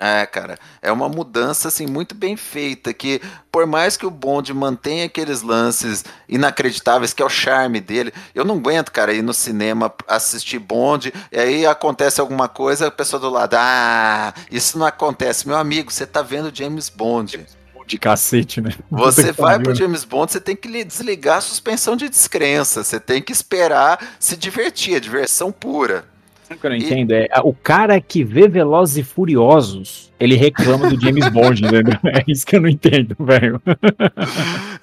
[0.00, 3.20] É, cara, é uma mudança assim muito bem feita que
[3.52, 8.44] por mais que o Bond mantenha aqueles lances inacreditáveis que é o charme dele, eu
[8.44, 13.20] não aguento, cara, ir no cinema assistir Bond e aí acontece alguma coisa, a pessoa
[13.20, 17.46] do lado, ah, isso não acontece, meu amigo, você tá vendo James Bond
[17.86, 18.70] de cacete, né?
[18.90, 23.20] Você vai pro James Bond, você tem que desligar a suspensão de descrença, você tem
[23.20, 26.04] que esperar se divertir, é diversão pura.
[26.50, 26.84] O que eu não e...
[26.84, 27.12] entendo?
[27.12, 31.98] É, o cara que vê Velozes e Furiosos, ele reclama do James Bond, entendeu?
[32.04, 33.60] É isso que eu não entendo, velho.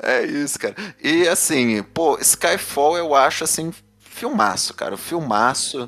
[0.04, 0.74] É isso, cara.
[1.02, 4.98] E assim, pô, Skyfall eu acho assim, filmaço, cara.
[4.98, 5.88] Filmaço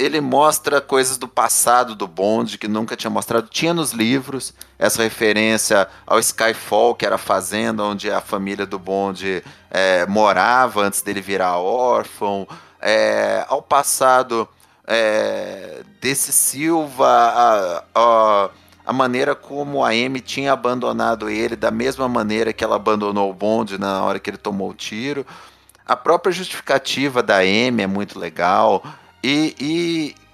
[0.00, 3.48] ele mostra coisas do passado do Bond que nunca tinha mostrado.
[3.48, 8.78] Tinha nos livros essa referência ao Skyfall, que era a fazenda onde a família do
[8.78, 12.48] Bond é, morava antes dele virar órfão,
[12.80, 14.48] é, ao passado
[14.86, 18.50] é, desse Silva, a, a,
[18.86, 23.34] a, maneira como a Amy tinha abandonado ele, da mesma maneira que ela abandonou o
[23.34, 25.26] Bond na hora que ele tomou o tiro.
[25.86, 28.82] A própria justificativa da Amy é muito legal.
[29.22, 29.54] E,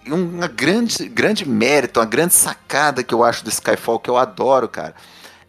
[0.06, 4.16] e uma grande, grande mérito, uma grande sacada que eu acho do Skyfall, que eu
[4.16, 4.94] adoro, cara,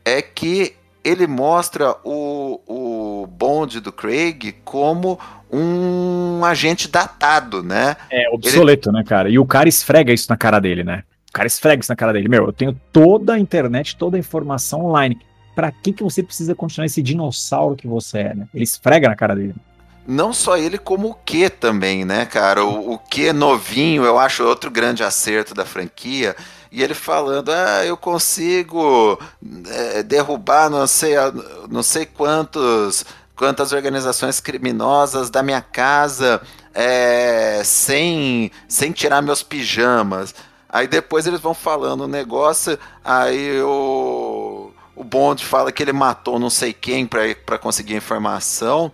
[0.04, 0.74] é que
[1.04, 5.20] ele mostra o, o Bond do Craig como
[5.52, 7.96] um agente datado, né?
[8.12, 8.98] É, obsoleto, ele...
[8.98, 9.30] né, cara?
[9.30, 11.04] E o cara esfrega isso na cara dele, né?
[11.30, 12.28] O cara esfrega isso na cara dele.
[12.28, 15.18] Meu, eu tenho toda a internet, toda a informação online.
[15.56, 18.48] Pra que, que você precisa continuar esse dinossauro que você é, né?
[18.54, 19.56] Ele esfrega na cara dele
[20.08, 22.64] não só ele, como o Q também, né, cara?
[22.64, 26.34] O, o Q novinho, eu acho outro grande acerto da franquia.
[26.72, 29.20] E ele falando, ah, eu consigo
[29.68, 31.16] é, derrubar não sei,
[31.70, 33.06] não sei quantos,
[33.36, 36.42] quantas organizações criminosas da minha casa
[36.74, 40.34] é, sem, sem tirar meus pijamas.
[40.70, 46.38] Aí depois eles vão falando o negócio, aí o, o Bond fala que ele matou
[46.38, 48.92] não sei quem para conseguir informação.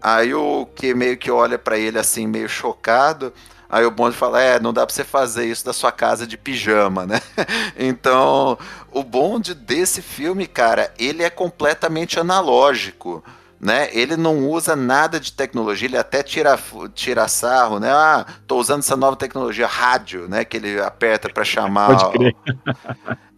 [0.00, 3.32] Aí o que meio que olha para ele assim, meio chocado.
[3.68, 6.36] Aí o Bond fala: É, não dá pra você fazer isso da sua casa de
[6.36, 7.20] pijama, né?
[7.78, 8.58] então,
[8.90, 13.22] o Bond desse filme, cara, ele é completamente analógico.
[13.60, 13.88] né?
[13.92, 16.58] Ele não usa nada de tecnologia, ele até tira,
[16.94, 17.92] tira sarro, né?
[17.92, 20.44] Ah, tô usando essa nova tecnologia, rádio, né?
[20.44, 21.96] Que ele aperta para chamar.
[21.96, 22.36] Pode crer.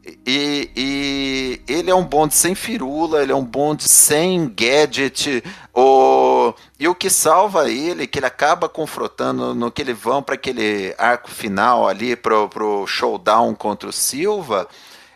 [0.04, 5.44] E, e, ele é um bonde sem firula, ele é um bonde sem gadget.
[5.72, 10.34] O, e o que salva ele, que ele acaba confrontando no que ele vão para
[10.34, 14.68] aquele arco final ali, pro, pro showdown contra o Silva,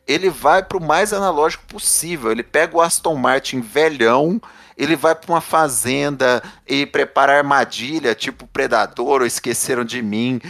[0.07, 2.31] ele vai pro mais analógico possível.
[2.31, 4.41] Ele pega o Aston Martin velhão,
[4.79, 10.41] ele vai para uma fazenda e prepara armadilha, tipo Predador ou Esqueceram de Mim,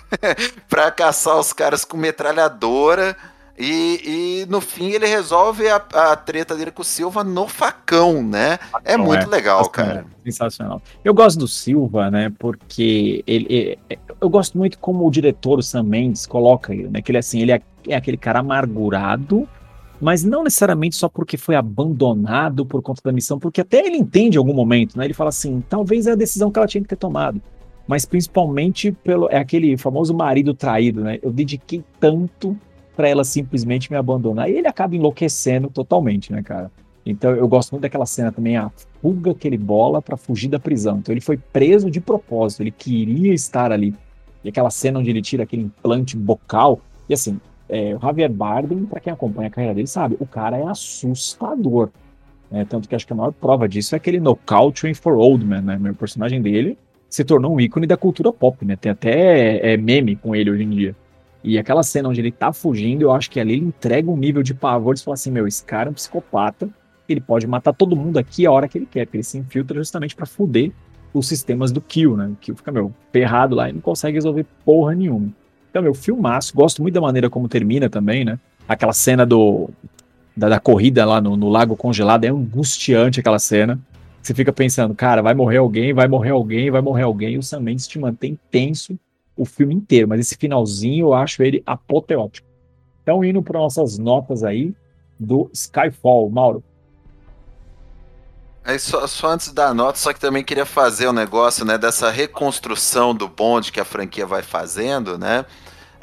[0.70, 3.14] para caçar os caras com metralhadora
[3.56, 8.20] e, e, no fim ele resolve a, a, treta dele com o Silva no facão,
[8.20, 8.58] né?
[8.84, 10.04] É muito é, legal, cara.
[10.24, 10.82] Sensacional.
[11.04, 12.32] Eu gosto do Silva, né?
[12.36, 13.78] Porque ele, ele,
[14.20, 17.00] eu gosto muito como o diretor, o Sam Mendes, coloca ele, né?
[17.00, 19.48] Que ele assim, ele é, é aquele cara amargurado,
[20.00, 24.36] mas não necessariamente só porque foi abandonado por conta da missão, porque até ele entende
[24.36, 25.04] em algum momento, né?
[25.04, 27.40] Ele fala assim, talvez é a decisão que ela tinha que ter tomado.
[27.86, 31.20] Mas principalmente pelo é aquele famoso marido traído, né?
[31.22, 32.58] Eu dediquei tanto
[32.96, 34.50] para ela simplesmente me abandonar.
[34.50, 36.70] E ele acaba enlouquecendo totalmente, né, cara?
[37.04, 38.70] Então eu gosto muito daquela cena também, a
[39.02, 40.98] fuga que ele bola para fugir da prisão.
[40.98, 43.94] Então ele foi preso de propósito, ele queria estar ali.
[44.42, 46.80] E aquela cena onde ele tira aquele implante bocal.
[47.08, 47.38] E assim,
[47.68, 51.90] é, o Javier Bardem, para quem acompanha a carreira dele, sabe, o cara é assustador.
[52.50, 52.64] Né?
[52.64, 55.78] Tanto que acho que a maior prova disso é aquele Knockout for Old Man, né?
[55.78, 56.78] Meu personagem dele
[57.08, 58.76] se tornou um ícone da cultura pop, né?
[58.76, 60.96] Tem até é, meme com ele hoje em dia.
[61.44, 64.42] E aquela cena onde ele tá fugindo, eu acho que ali ele entrega um nível
[64.42, 66.70] de pavor de falar assim: meu, esse cara é um psicopata,
[67.06, 69.76] ele pode matar todo mundo aqui a hora que ele quer, porque ele se infiltra
[69.78, 70.72] justamente para fuder
[71.12, 72.28] os sistemas do Kill, né?
[72.28, 75.28] O Kill fica, meu, ferrado lá e não consegue resolver porra nenhuma.
[75.70, 78.38] Então, meu, filmaço, gosto muito da maneira como termina também, né?
[78.66, 79.68] Aquela cena do
[80.34, 83.78] da, da corrida lá no, no, lago congelado, é angustiante aquela cena.
[84.22, 87.42] Você fica pensando, cara, vai morrer alguém, vai morrer alguém, vai morrer alguém, e o
[87.42, 88.98] Sam Mendes te mantém tenso
[89.36, 92.46] o filme inteiro, mas esse finalzinho eu acho ele apoteótico.
[93.02, 94.74] Então, indo para nossas notas aí
[95.18, 96.62] do Skyfall, Mauro.
[98.64, 102.10] Aí só, só, antes da nota, só que também queria fazer um negócio, né, dessa
[102.10, 105.44] reconstrução do bonde que a franquia vai fazendo, né?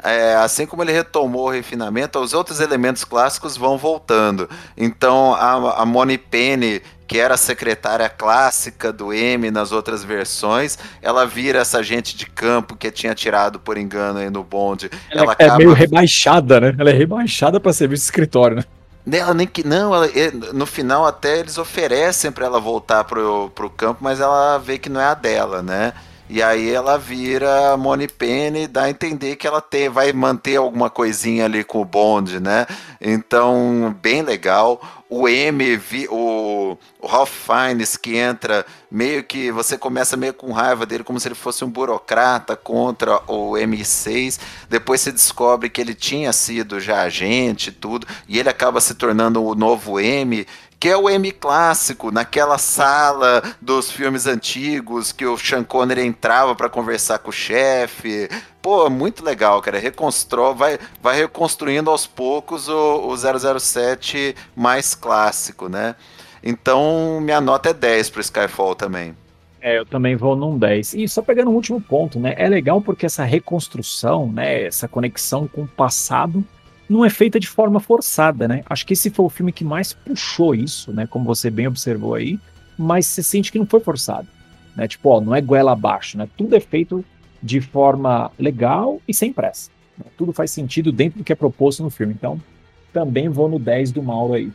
[0.00, 4.48] É, assim como ele retomou o refinamento, os outros elementos clássicos vão voltando.
[4.76, 6.82] Então a, a Moni Penny
[7.12, 12.24] que era a secretária clássica do M nas outras versões, ela vira essa agente de
[12.24, 14.90] campo que tinha tirado por engano aí no bonde.
[15.10, 15.58] Ela, ela é acaba...
[15.58, 16.74] meio rebaixada, né?
[16.78, 18.64] Ela é rebaixada para serviço de escritório, né?
[19.18, 20.08] Ela nem que não, ela,
[20.54, 24.88] no final até eles oferecem para ela voltar pro, pro campo, mas ela vê que
[24.88, 25.92] não é a dela, né?
[26.30, 30.88] E aí ela vira Money Penny, dá a entender que ela tem, vai manter alguma
[30.88, 32.66] coisinha ali com o Bond, né?
[32.98, 34.80] Então, bem legal.
[35.14, 40.86] O M, o, o Ralph Fiennes que entra, meio que você começa meio com raiva
[40.86, 44.40] dele, como se ele fosse um burocrata contra o M6.
[44.70, 49.44] Depois você descobre que ele tinha sido já agente tudo, e ele acaba se tornando
[49.44, 50.46] o novo M
[50.82, 56.56] que é o M clássico, naquela sala dos filmes antigos que o Sean Connery entrava
[56.56, 58.28] para conversar com o chefe.
[58.60, 59.78] Pô, muito legal, cara.
[59.78, 65.94] Reconstrói, vai, vai reconstruindo aos poucos o, o 007 mais clássico, né?
[66.42, 69.14] Então, minha nota é 10 pro Skyfall também.
[69.60, 70.94] É, eu também vou num 10.
[70.94, 72.34] E só pegando um último ponto, né?
[72.36, 74.64] É legal porque essa reconstrução, né?
[74.64, 76.44] Essa conexão com o passado
[76.88, 78.62] não é feita de forma forçada, né?
[78.68, 81.06] Acho que esse foi o filme que mais puxou isso, né?
[81.06, 82.38] Como você bem observou aí,
[82.76, 84.28] mas você sente que não foi forçado,
[84.76, 84.86] né?
[84.88, 86.28] Tipo, ó, não é goela abaixo, né?
[86.36, 87.04] Tudo é feito
[87.42, 89.70] de forma legal e sem pressa.
[89.98, 90.04] Né?
[90.16, 92.12] Tudo faz sentido dentro do que é proposto no filme.
[92.12, 92.40] Então,
[92.92, 94.52] também vou no 10 do Mauro aí.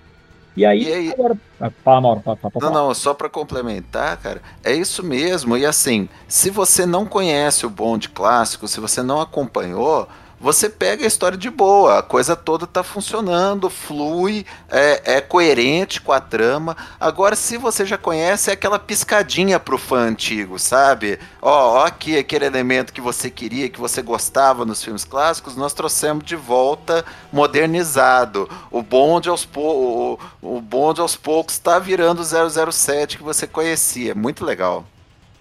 [0.56, 1.12] E aí, e aí...
[1.12, 1.38] agora.
[1.60, 2.66] Ah, fala, Mauro, fala, fala, fala.
[2.66, 5.56] Não, não, só para complementar, cara, é isso mesmo.
[5.56, 10.08] E assim, se você não conhece o bonde clássico, se você não acompanhou,
[10.40, 16.00] você pega a história de boa, a coisa toda tá funcionando, flui, é, é, coerente
[16.00, 16.78] com a trama.
[17.00, 21.20] Agora, se você já conhece, é aquela piscadinha pro fã antigo, sabe?
[21.42, 26.24] Ó, aqui aquele elemento que você queria, que você gostava nos filmes clássicos, nós trouxemos
[26.24, 28.48] de volta modernizado.
[28.70, 33.48] O bonde aos, po o, o bonde aos poucos tá virando o 007 que você
[33.48, 34.14] conhecia.
[34.14, 34.86] Muito legal.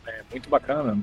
[0.07, 0.99] É, muito bacana.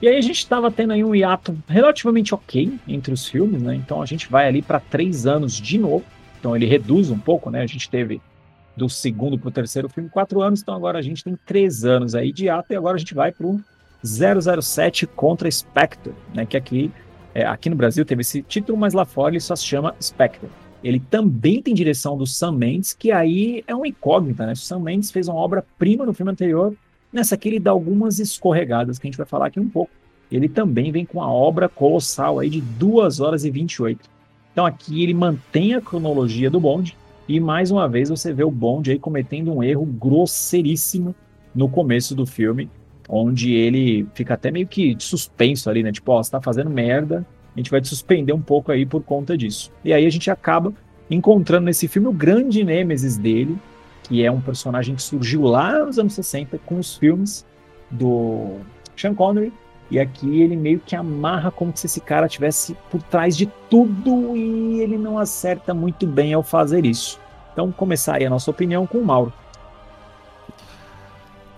[0.00, 3.74] E aí a gente estava tendo aí um hiato relativamente ok entre os filmes, né?
[3.74, 6.04] Então a gente vai ali para três anos de novo.
[6.38, 7.62] Então ele reduz um pouco, né?
[7.62, 8.20] A gente teve
[8.76, 12.14] do segundo para o terceiro filme quatro anos, então agora a gente tem três anos
[12.14, 13.60] aí de hiato e agora a gente vai para o
[14.04, 16.46] 007 contra Spectre, né?
[16.46, 16.92] Que aqui,
[17.34, 20.48] é, aqui no Brasil teve esse título, mas lá fora ele só se chama Spectre.
[20.82, 24.52] ele também tem direção do Sam Mendes, que aí é uma incógnita, né?
[24.52, 26.72] O Sam Mendes fez uma obra-prima no filme anterior,
[27.12, 29.90] nessa aqui ele dá algumas escorregadas, que a gente vai falar aqui um pouco.
[30.30, 34.00] Ele também vem com a obra colossal aí de 2 horas e 28.
[34.52, 36.96] Então aqui ele mantém a cronologia do Bond,
[37.28, 41.14] e mais uma vez você vê o Bond aí cometendo um erro grosseiríssimo
[41.54, 42.70] no começo do filme,
[43.08, 45.92] onde ele fica até meio que suspenso ali, né?
[45.92, 49.02] Tipo, ó, você tá fazendo merda, a gente vai te suspender um pouco aí por
[49.02, 49.72] conta disso.
[49.84, 50.72] E aí a gente acaba
[51.10, 53.56] encontrando nesse filme o grande nêmesis dele,
[54.08, 57.44] que é um personagem que surgiu lá nos anos 60 com os filmes
[57.90, 58.56] do
[58.96, 59.52] Sean Connery,
[59.90, 64.36] e aqui ele meio que amarra como se esse cara tivesse por trás de tudo
[64.36, 67.18] e ele não acerta muito bem ao fazer isso.
[67.52, 69.32] Então, começar aí a nossa opinião com o Mauro.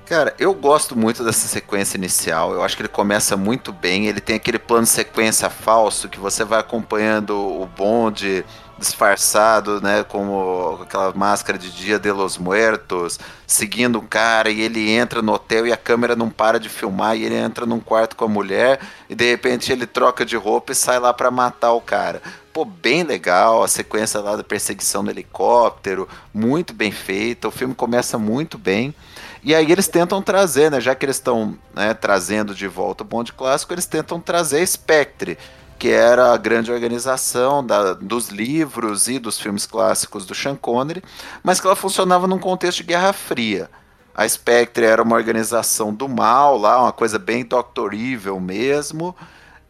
[0.06, 2.52] Cara, eu gosto muito dessa sequência inicial.
[2.52, 4.06] Eu acho que ele começa muito bem.
[4.06, 8.44] Ele tem aquele plano sequência falso que você vai acompanhando o bonde
[8.80, 14.90] disfarçado, né, como aquela máscara de Dia de los Muertos, seguindo um cara e ele
[14.90, 18.16] entra no hotel e a câmera não para de filmar e ele entra num quarto
[18.16, 21.72] com a mulher e de repente ele troca de roupa e sai lá para matar
[21.72, 22.22] o cara.
[22.52, 27.74] Pô, bem legal, a sequência lá da perseguição no helicóptero, muito bem feita, o filme
[27.74, 28.94] começa muito bem.
[29.42, 33.06] E aí eles tentam trazer, né, já que eles estão né, trazendo de volta o
[33.06, 35.38] bonde clássico, eles tentam trazer Spectre,
[35.80, 41.02] que era a grande organização da, dos livros e dos filmes clássicos do Sean Connery,
[41.42, 43.70] mas que ela funcionava num contexto de Guerra Fria.
[44.14, 49.16] A Spectre era uma organização do mal lá, uma coisa bem Doctor Evil mesmo,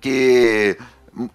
[0.01, 0.77] que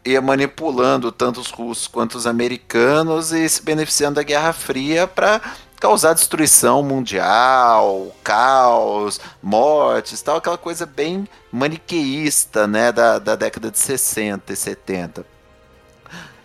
[0.04, 5.42] ia manipulando tanto os russos quanto os americanos e se beneficiando da Guerra Fria para
[5.80, 13.80] causar destruição mundial, caos, mortes, tal, aquela coisa bem maniqueísta, né, da, da década de
[13.80, 15.26] 60 e 70.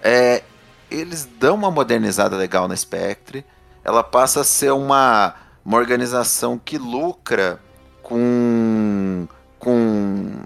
[0.02, 0.42] É,
[0.90, 3.44] eles dão uma modernizada legal na Spectre,
[3.84, 7.60] ela passa a ser uma, uma organização que lucra
[8.02, 9.26] com,
[9.58, 10.42] com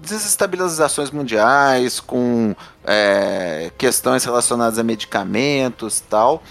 [0.00, 6.42] desestabilizações mundiais, com é, questões relacionadas a medicamentos tal,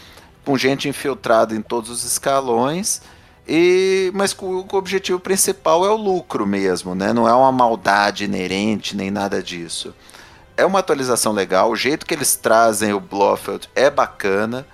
[0.47, 3.01] com gente infiltrada em todos os escalões.
[3.45, 7.11] E, mas o, o objetivo principal é o lucro mesmo, né?
[7.11, 9.93] Não é uma maldade inerente nem nada disso.
[10.55, 11.69] É uma atualização legal.
[11.69, 14.65] O jeito que eles trazem o Blofeld é bacana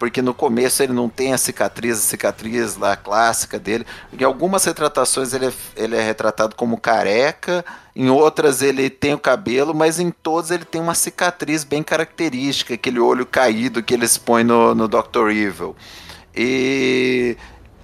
[0.00, 3.86] porque no começo ele não tem a cicatriz, a cicatriz lá clássica dele.
[4.12, 7.64] Em algumas retratações ele é, ele é retratado como careca,
[7.94, 12.74] em outras ele tem o cabelo, mas em todas ele tem uma cicatriz bem característica,
[12.74, 15.30] aquele olho caído que eles põem no, no Dr.
[15.30, 15.74] Evil.
[16.34, 17.36] E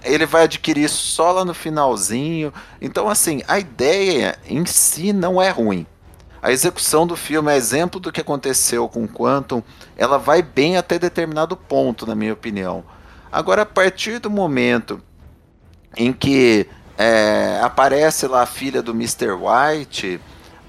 [0.03, 2.53] ele vai adquirir só lá no finalzinho.
[2.81, 5.85] Então, assim, a ideia em si não é ruim.
[6.41, 9.61] A execução do filme é exemplo do que aconteceu com Quantum.
[9.97, 12.85] Ela vai bem até determinado ponto, na minha opinião.
[13.31, 15.01] Agora, a partir do momento
[15.97, 16.67] em que
[16.97, 19.31] é, aparece lá a filha do Mr.
[19.31, 20.19] White,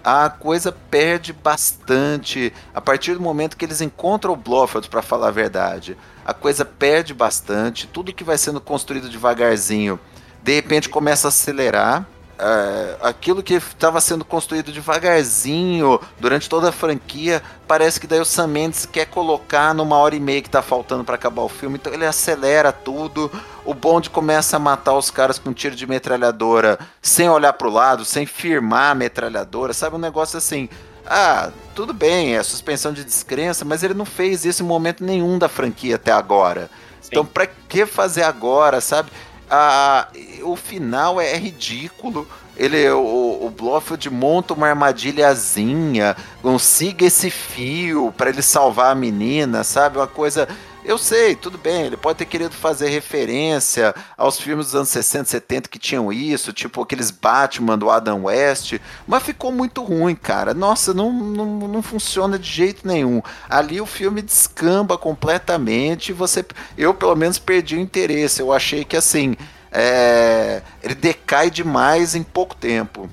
[0.04, 2.52] a coisa perde bastante.
[2.74, 6.64] A partir do momento que eles encontram o Blofeld, para falar a verdade, a coisa
[6.64, 7.86] perde bastante.
[7.86, 9.98] Tudo que vai sendo construído devagarzinho,
[10.42, 12.06] de repente começa a acelerar
[12.38, 18.24] é, aquilo que estava sendo construído devagarzinho durante toda a franquia, parece que daí o
[18.24, 21.76] Sam Mendes quer colocar numa hora e meia que está faltando para acabar o filme,
[21.76, 23.30] então ele acelera tudo.
[23.64, 27.68] O Bond começa a matar os caras com um tiro de metralhadora sem olhar para
[27.68, 29.96] o lado, sem firmar a metralhadora, sabe?
[29.96, 30.68] Um negócio assim.
[31.04, 35.38] Ah, tudo bem, é suspensão de descrença, mas ele não fez isso em momento nenhum
[35.38, 36.70] da franquia até agora.
[37.00, 37.08] Sim.
[37.12, 39.10] Então, para que fazer agora, sabe?
[39.50, 40.08] A,
[40.42, 42.28] o final é ridículo.
[42.56, 49.62] Ele, o, o Blofeld monta uma armadilhazinha, consiga esse fio para ele salvar a menina,
[49.62, 49.98] sabe?
[49.98, 50.48] Uma coisa.
[50.88, 55.26] Eu sei, tudo bem, ele pode ter querido fazer referência aos filmes dos anos 60,
[55.26, 60.54] 70 que tinham isso, tipo aqueles Batman do Adam West, mas ficou muito ruim, cara.
[60.54, 63.20] Nossa, não, não, não funciona de jeito nenhum.
[63.50, 66.42] Ali o filme descamba completamente você.
[66.74, 68.40] Eu, pelo menos, perdi o interesse.
[68.40, 69.36] Eu achei que assim.
[69.70, 73.10] É, ele decai demais em pouco tempo.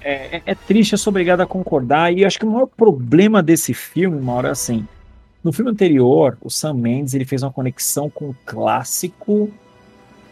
[0.00, 2.12] É, é, é, triste, eu sou obrigado a concordar.
[2.12, 4.84] E acho que o maior problema desse filme, Mauro, é assim:
[5.42, 9.50] no filme anterior, o Sam Mendes ele fez uma conexão com o clássico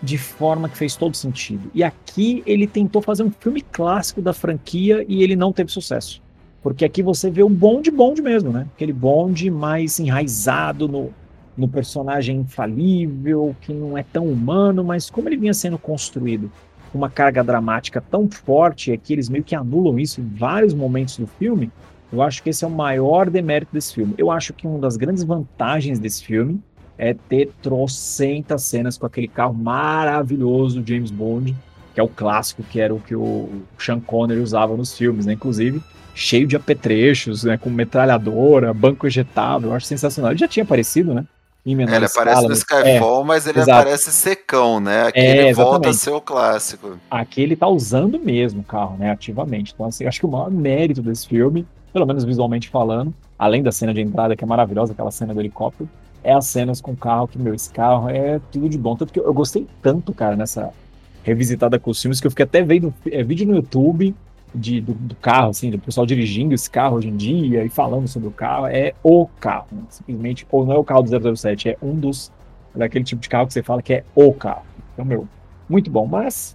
[0.02, 1.70] de forma que fez todo sentido.
[1.74, 6.22] E aqui ele tentou fazer um filme clássico da franquia e ele não teve sucesso.
[6.62, 8.66] Porque aqui você vê um bonde bonde mesmo, né?
[8.74, 11.10] Aquele bonde mais enraizado no,
[11.56, 16.50] no personagem infalível, que não é tão humano, mas como ele vinha sendo construído
[16.90, 20.74] com uma carga dramática tão forte, é que eles meio que anulam isso em vários
[20.74, 21.70] momentos do filme,
[22.12, 24.14] Eu acho que esse é o maior demérito desse filme.
[24.16, 26.60] Eu acho que uma das grandes vantagens desse filme
[26.98, 31.54] é ter trocentas cenas com aquele carro maravilhoso do James Bond,
[31.94, 35.32] que é o clássico, que era o que o Sean Connery usava nos filmes, né?
[35.32, 35.82] Inclusive,
[36.14, 37.58] cheio de apetrechos, né?
[37.58, 40.32] Com metralhadora, banco ejetável, eu acho sensacional.
[40.32, 41.24] Ele já tinha aparecido, né?
[41.64, 43.80] Em menor ele escala, aparece no Skyfall, é, mas ele exato.
[43.80, 45.08] aparece secão, né?
[45.08, 46.96] Aqui é, ele volta a ser o clássico.
[47.10, 49.10] Aqui ele tá usando mesmo o carro, né?
[49.10, 49.72] Ativamente.
[49.74, 53.72] Então, assim, acho que o maior mérito desse filme, pelo menos visualmente falando, além da
[53.72, 55.88] cena de entrada, que é maravilhosa, aquela cena do helicóptero,
[56.22, 58.94] é as cenas com o carro, que, meu, esse carro é tudo de bom.
[58.94, 60.74] Tanto que eu, gostei tanto, cara, nessa
[61.22, 64.14] revisitada com os filmes, que eu fiquei até vendo é, vídeo no YouTube
[64.54, 68.06] de, do, do, carro, assim, do pessoal dirigindo esse carro hoje em dia e falando
[68.06, 69.82] sobre o carro, é o carro, né?
[69.88, 72.30] simplesmente, ou não é o carro do 007, é um dos,
[72.74, 74.66] daquele tipo de carro que você fala que é o carro.
[74.92, 75.26] Então, meu,
[75.66, 76.54] muito bom, mas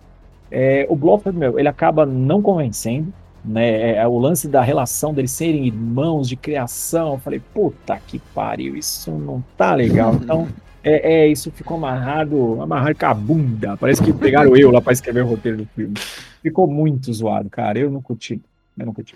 [0.51, 3.11] é, o Blofeld, meu, ele acaba não convencendo,
[3.43, 7.99] né, é, é, o lance da relação deles serem irmãos de criação, eu falei, puta
[8.05, 10.47] que pariu, isso não tá legal, então...
[10.83, 13.77] É, é, isso ficou amarrado, amarrado com a bunda.
[13.77, 15.93] Parece que pegaram eu lá para escrever o roteiro do filme.
[16.41, 17.77] Ficou muito zoado, cara.
[17.77, 18.41] Eu não curti.
[18.75, 19.15] Eu não curti.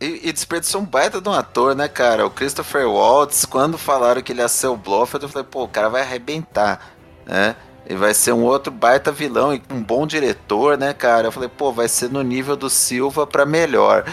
[0.00, 2.24] E, e desperdiçou um baita de um ator, né, cara?
[2.24, 5.68] O Christopher Waltz, quando falaram que ele ia ser o Blofeld, eu falei, pô, o
[5.68, 6.94] cara vai arrebentar,
[7.26, 7.54] né?
[7.90, 11.26] E vai ser um outro baita vilão e um bom diretor, né, cara?
[11.26, 14.04] Eu falei, pô, vai ser no nível do Silva para melhor.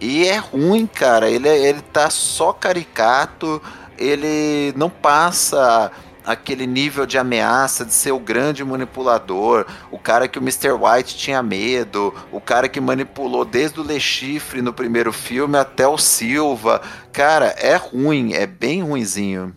[0.00, 1.28] E é ruim, cara.
[1.28, 3.60] Ele, é, ele tá só caricato,
[3.98, 5.92] ele não passa
[6.24, 10.72] aquele nível de ameaça de ser o grande manipulador, o cara que o Mr.
[10.72, 15.86] White tinha medo, o cara que manipulou desde o Le Chiffre no primeiro filme até
[15.86, 16.80] o Silva.
[17.12, 19.54] Cara, é ruim, é bem ruinzinho.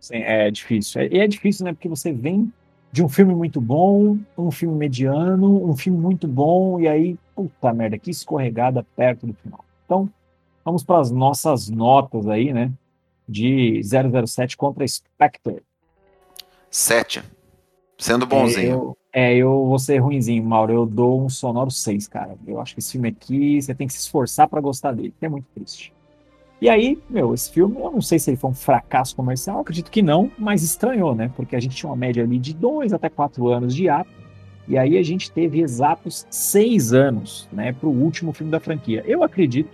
[0.00, 1.02] Sim, é difícil.
[1.02, 1.74] E é difícil, né?
[1.74, 2.50] Porque você vem
[2.90, 7.72] de um filme muito bom, um filme mediano, um filme muito bom, e aí, puta
[7.72, 9.64] merda, que escorregada perto do final.
[9.84, 10.08] Então,
[10.64, 12.72] vamos para as nossas notas aí, né?
[13.28, 15.62] De 007 contra Spectre.
[16.70, 17.22] 7.
[17.98, 18.66] Sendo bonzinho.
[18.70, 20.72] É eu, é, eu vou ser ruinzinho, Mauro.
[20.72, 22.36] Eu dou um sonoro 6, cara.
[22.46, 25.26] Eu acho que esse filme aqui, você tem que se esforçar para gostar dele, que
[25.26, 25.92] é muito triste.
[26.60, 29.90] E aí, meu, esse filme, eu não sei se ele foi um fracasso comercial, acredito
[29.90, 31.30] que não, mas estranhou, né?
[31.36, 34.10] Porque a gente tinha uma média ali de 2 até 4 anos de ato,
[34.66, 39.04] e aí a gente teve exatos 6 anos, né, para o último filme da franquia.
[39.06, 39.70] Eu acredito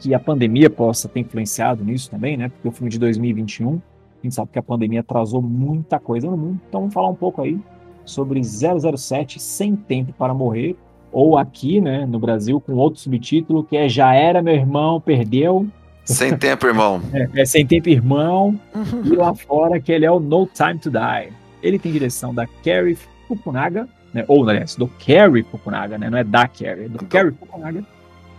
[0.00, 2.48] que a pandemia possa ter influenciado nisso também, né?
[2.48, 3.80] Porque o filme de 2021
[4.20, 7.14] a gente sabe que a pandemia atrasou muita coisa no mundo, então vamos falar um
[7.14, 7.58] pouco aí
[8.04, 10.76] sobre 007 Sem Tempo para Morrer,
[11.12, 15.66] ou aqui, né, no Brasil, com outro subtítulo que é Já Era Meu Irmão, Perdeu.
[16.14, 17.02] Sem Tempo, Irmão.
[17.12, 18.58] é, é Sem Tempo, Irmão.
[19.04, 21.32] e lá fora que ele é o No Time to Die.
[21.62, 22.96] Ele tem direção da Carrie
[23.26, 27.32] Fukunaga, né, ou, aliás, do Carrie Fukunaga, né, não é da Carrie, é do Carrie
[27.32, 27.84] Fukunaga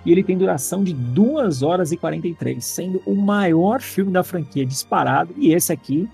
[0.05, 4.65] e ele tem duração de 2 horas e 43, sendo o maior filme da franquia
[4.65, 5.33] disparado.
[5.37, 6.07] E esse aqui,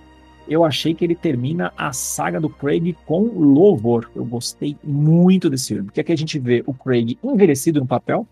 [0.47, 4.09] eu achei que ele termina a saga do Craig com louvor.
[4.15, 8.27] Eu gostei muito desse filme, porque aqui a gente vê o Craig envelhecido no papel.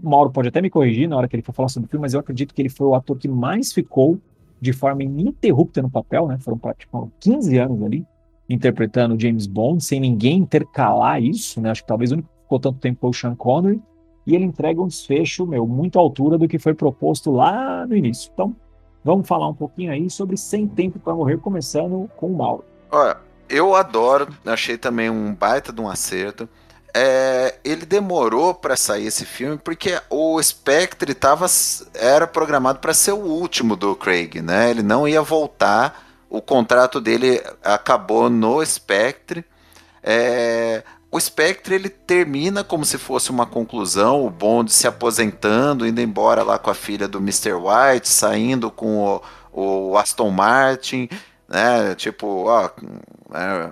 [0.00, 2.14] Mauro pode até me corrigir na hora que ele for falar sobre o filme, mas
[2.14, 4.18] eu acredito que ele foi o ator que mais ficou
[4.60, 6.38] de forma ininterrupta no papel, né?
[6.38, 8.06] Foram tipo, 15 anos ali
[8.48, 11.70] interpretando James Bond, sem ninguém intercalar isso, né?
[11.70, 13.80] Acho que talvez o único que ficou tanto tempo foi o Sean Connery
[14.26, 17.96] e ele entrega um desfecho, meu, muito à altura do que foi proposto lá no
[17.96, 18.30] início.
[18.32, 18.54] Então,
[19.04, 22.64] vamos falar um pouquinho aí sobre Sem Tempo para Morrer, começando com o Mauro.
[22.90, 23.16] Olha,
[23.48, 26.48] eu adoro, achei também um baita de um acerto.
[27.00, 31.46] É, ele demorou para sair esse filme porque o Spectre tava,
[31.94, 34.68] era programado para ser o último do Craig, né?
[34.68, 39.44] Ele não ia voltar, o contrato dele acabou no Spectre.
[40.02, 46.00] É, o Spectre ele termina como se fosse uma conclusão, o Bond se aposentando, indo
[46.00, 47.52] embora lá com a filha do Mr.
[47.52, 49.22] White, saindo com
[49.52, 51.08] o, o Aston Martin,
[51.48, 51.94] né?
[51.94, 52.68] Tipo, ó,
[53.34, 53.70] é,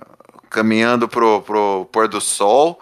[0.49, 2.81] caminhando pro, pro pôr do sol.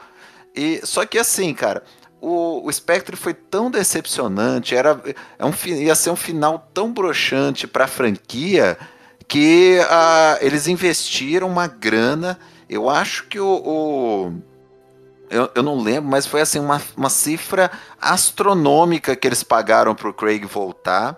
[0.55, 1.83] E só que assim, cara,
[2.21, 5.01] o, o Spectre foi tão decepcionante, era
[5.39, 8.79] é um, ia ser um final tão broxante para a franquia
[9.27, 9.79] que
[10.41, 12.39] eles investiram uma grana
[12.69, 13.63] eu acho que o.
[13.65, 14.33] o
[15.31, 20.09] eu, eu não lembro, mas foi assim uma, uma cifra astronômica que eles pagaram para
[20.09, 21.17] o Craig voltar.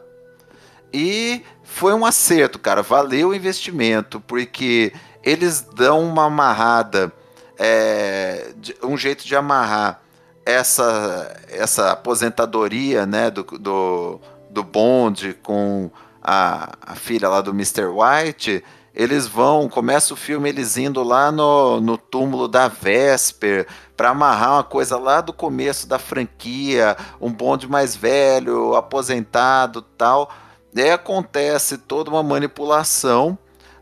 [0.93, 2.83] E foi um acerto, cara.
[2.83, 7.13] Valeu o investimento, porque eles dão uma amarrada,
[7.59, 8.53] é,
[8.83, 10.01] um jeito de amarrar
[10.45, 15.91] essa, essa aposentadoria né, do, do, do Bond com
[16.23, 17.87] a, a filha lá do Mr.
[17.87, 18.63] White
[18.97, 24.55] eles vão, começa o filme eles indo lá no, no túmulo da Vesper para amarrar
[24.55, 30.31] uma coisa lá do começo da franquia, um bonde mais velho, aposentado, tal.
[30.75, 33.39] E aí acontece toda uma manipulação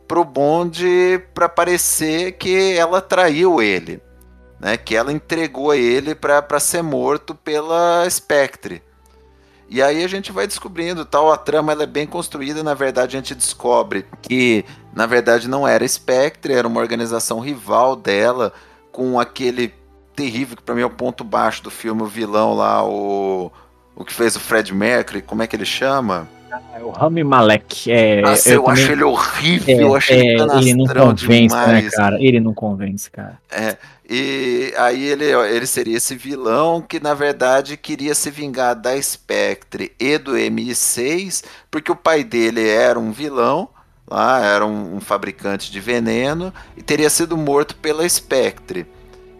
[0.06, 4.00] pro bonde para parecer que ela traiu ele,
[4.60, 4.76] né?
[4.76, 8.82] Que ela entregou ele para ser morto pela Spectre.
[9.68, 13.16] E aí a gente vai descobrindo, tal, a trama ela é bem construída, na verdade
[13.16, 18.52] a gente descobre que na verdade não era Spectre, era uma organização rival dela
[18.92, 19.74] com aquele
[20.14, 23.50] terrível que para mim é o ponto baixo do filme, o vilão lá, o
[23.96, 26.28] o que fez o Fred Mercury, como é que ele chama?
[26.74, 27.90] É o Rami Malek.
[27.90, 30.86] É, Nossa, eu, eu também, acho ele horrível, é, eu acho ele é, Ele não
[30.86, 31.84] convence, né, demais.
[31.84, 32.16] né, cara?
[32.20, 33.38] Ele não convence, cara.
[33.50, 33.76] É,
[34.08, 39.92] e aí ele, ele seria esse vilão que, na verdade, queria se vingar da Spectre
[39.98, 43.68] e do MI6, porque o pai dele era um vilão,
[44.08, 48.86] lá era um, um fabricante de veneno, e teria sido morto pela Spectre.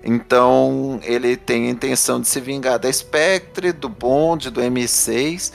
[0.05, 5.51] Então ele tem a intenção de se vingar da Spectre, do Bond, do M6.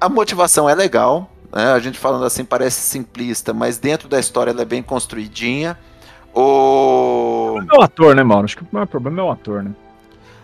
[0.00, 1.72] A motivação é legal, né?
[1.72, 5.78] a gente falando assim parece simplista, mas dentro da história ela é bem construidinha.
[6.34, 7.58] O...
[7.72, 8.44] É o ator, né, Mauro?
[8.44, 9.72] Acho que o maior problema é o ator, né?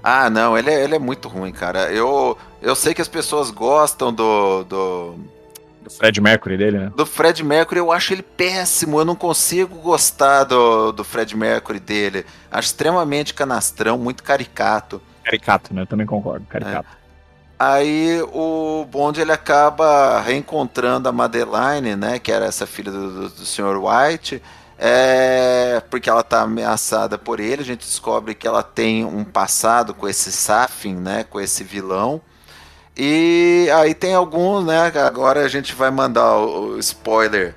[0.03, 1.93] Ah, não, ele é, ele é muito ruim, cara.
[1.93, 5.15] Eu, eu sei que as pessoas gostam do, do
[5.83, 6.93] do Fred Mercury dele, né?
[6.95, 9.01] Do Fred Mercury eu acho ele péssimo.
[9.01, 12.25] Eu não consigo gostar do, do Fred Mercury dele.
[12.51, 15.03] Acho extremamente canastrão, muito caricato.
[15.25, 15.83] Caricato, né?
[15.83, 16.89] Eu também concordo, caricato.
[16.99, 17.02] É.
[17.65, 22.19] Aí o Bond ele acaba reencontrando a Madeline, né?
[22.19, 23.79] Que era essa filha do, do, do Sr.
[23.79, 24.43] White.
[24.77, 27.63] É, porque ela está ameaçada por ele.
[27.63, 31.23] A gente descobre que ela tem um passado com esse Safin, né?
[31.23, 32.21] Com esse vilão.
[32.97, 34.91] E aí tem alguns, né?
[35.07, 37.55] Agora a gente vai mandar o, spoiler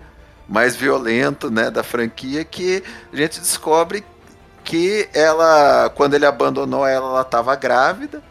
[0.47, 4.05] mais violento, né, da franquia que a gente descobre
[4.63, 8.21] que ela, quando ele abandonou ela, ela estava grávida.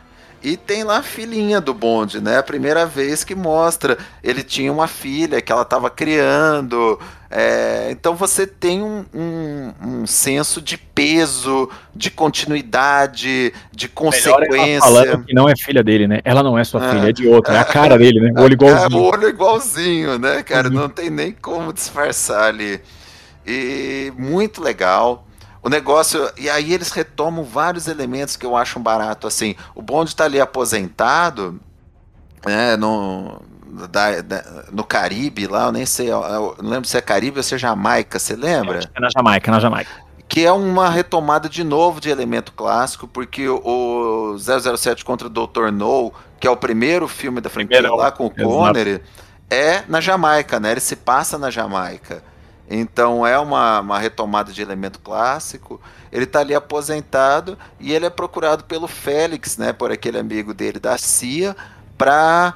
[0.44, 2.36] E tem lá a filhinha do bonde, né?
[2.36, 3.96] A primeira vez que mostra.
[4.22, 7.00] Ele tinha uma filha que ela estava criando.
[7.30, 14.80] É, então você tem um, um, um, senso de peso, de continuidade, de consequência.
[14.80, 16.20] falando que não é filha dele, né?
[16.26, 16.90] Ela não é sua é.
[16.90, 17.54] filha, é de outra.
[17.54, 18.30] É a cara dele, né?
[18.36, 18.84] O olho igualzinho.
[18.92, 20.68] É, o olho igualzinho, né, cara?
[20.68, 20.74] Uhum.
[20.74, 22.82] Não tem nem como disfarçar ali.
[23.46, 25.23] E muito legal.
[25.64, 26.30] O negócio.
[26.36, 29.26] E aí eles retomam vários elementos que eu acho barato.
[29.26, 31.58] Assim, o Bond está ali aposentado,
[32.44, 33.40] né, no,
[33.90, 37.42] da, da, no Caribe lá, eu nem sei, eu não lembro se é Caribe ou
[37.42, 38.80] se é Jamaica, você lembra?
[38.94, 39.90] É na Jamaica, na Jamaica.
[40.28, 45.70] Que é uma retomada de novo de elemento clássico, porque o 007 contra o Dr.
[45.72, 49.02] No, que é o primeiro filme da franquia lá com o Connery,
[49.50, 50.72] é na Jamaica, né?
[50.72, 52.22] Ele se passa na Jamaica.
[52.68, 55.80] Então é uma, uma retomada de elemento clássico.
[56.10, 60.78] Ele está ali aposentado e ele é procurado pelo Félix, né, por aquele amigo dele
[60.78, 61.56] da CIA,
[61.98, 62.54] para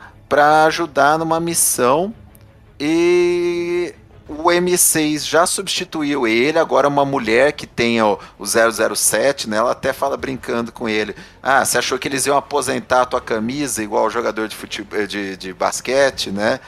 [0.66, 2.14] ajudar numa missão.
[2.80, 3.94] E
[4.28, 9.56] o M6 já substituiu ele, agora uma mulher que tem o, o 007, né?
[9.56, 11.16] Ela até fala brincando com ele.
[11.42, 15.06] Ah, você achou que eles iam aposentar a tua camisa igual o jogador de, futebol,
[15.06, 16.60] de, de basquete, né?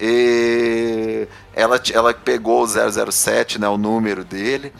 [0.00, 4.72] E ela, ela pegou o 007, né, o número dele,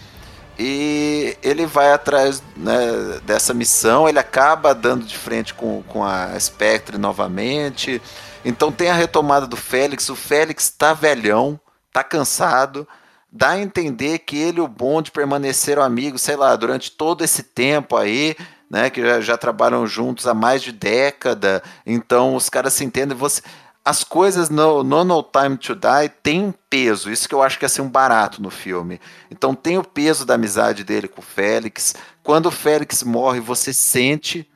[0.59, 6.39] e ele vai atrás né, dessa missão, ele acaba dando de frente com, com a
[6.39, 8.03] Spectre novamente.
[8.45, 11.61] Então tem a retomada do Félix, o Félix está velhão,
[11.93, 12.87] tá cansado,
[13.31, 17.43] dá a entender que ele e o Bond permaneceram amigos, sei lá, durante todo esse
[17.43, 18.37] tempo aí,
[18.69, 23.17] né, que já, já trabalham juntos há mais de década, então os caras se entendem,
[23.17, 23.43] você
[23.89, 27.59] as coisas no, no No Time to Die tem um peso, isso que eu acho
[27.59, 29.01] que é assim, um barato no filme.
[29.31, 31.95] Então tem o peso da amizade dele com o Félix.
[32.23, 34.47] Quando o Félix morre, você sente.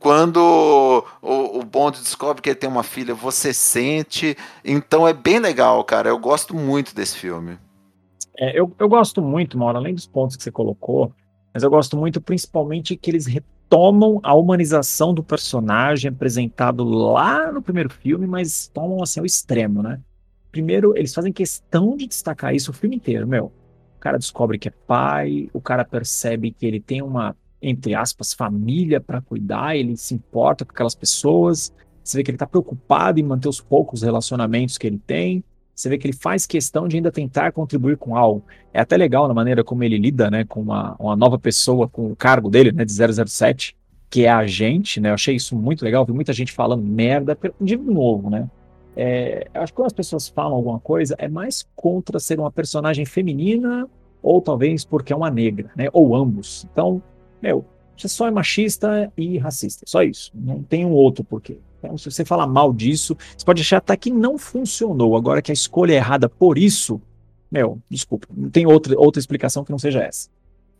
[0.00, 0.38] Quando
[1.22, 4.36] o, o Bond descobre que ele tem uma filha, você sente.
[4.64, 6.08] Então é bem legal, cara.
[6.08, 7.56] Eu gosto muito desse filme.
[8.36, 11.12] É, eu, eu gosto muito, Mauro, além dos pontos que você colocou,
[11.54, 13.26] mas eu gosto muito principalmente que eles
[13.68, 19.82] tomam a humanização do personagem apresentado lá no primeiro filme, mas tomam assim ao extremo,
[19.82, 20.00] né?
[20.50, 23.46] Primeiro, eles fazem questão de destacar isso o filme inteiro, meu.
[23.96, 28.32] O cara descobre que é pai, o cara percebe que ele tem uma, entre aspas,
[28.32, 31.72] família para cuidar, ele se importa com aquelas pessoas.
[32.02, 35.42] Você vê que ele tá preocupado em manter os poucos relacionamentos que ele tem.
[35.74, 38.44] Você vê que ele faz questão de ainda tentar contribuir com algo.
[38.72, 42.12] É até legal na maneira como ele lida, né, com uma, uma nova pessoa, com
[42.12, 43.76] o cargo dele, né, de 007,
[44.08, 47.76] que é agente, né, eu achei isso muito legal, vi muita gente falando merda, de
[47.76, 48.48] novo, né,
[48.96, 53.04] é, acho que quando as pessoas falam alguma coisa, é mais contra ser uma personagem
[53.04, 53.88] feminina
[54.22, 55.88] ou talvez porque é uma negra, né?
[55.92, 56.66] Ou ambos.
[56.72, 57.02] Então,
[57.42, 57.64] meu,
[57.96, 60.30] você só é machista e racista, só isso.
[60.34, 61.58] Não tem um outro porquê.
[61.84, 65.16] Então, se você falar mal disso, você pode achar até que não funcionou.
[65.16, 67.00] Agora que a escolha é errada por isso,
[67.50, 70.28] meu, desculpa, não tem outra, outra explicação que não seja essa.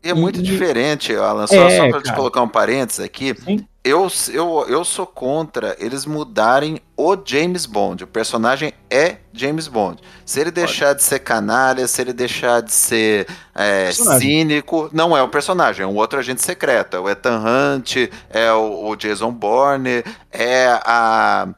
[0.05, 3.35] E é muito e, diferente, Alan, só, é, só para te colocar um parênteses aqui.
[3.83, 8.05] Eu, eu, eu sou contra eles mudarem o James Bond.
[8.05, 10.03] O personagem é James Bond.
[10.25, 10.99] Se ele deixar Pode.
[10.99, 15.87] de ser canalha, se ele deixar de ser é, cínico, não é o personagem, é
[15.87, 16.99] um outro agente secreto.
[16.99, 17.97] É o Ethan Hunt,
[18.29, 21.49] é o, o Jason Bourne, é a.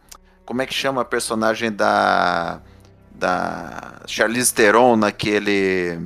[0.45, 2.61] Como é que chama a personagem da.
[3.13, 5.99] Da Charlize Theron naquele.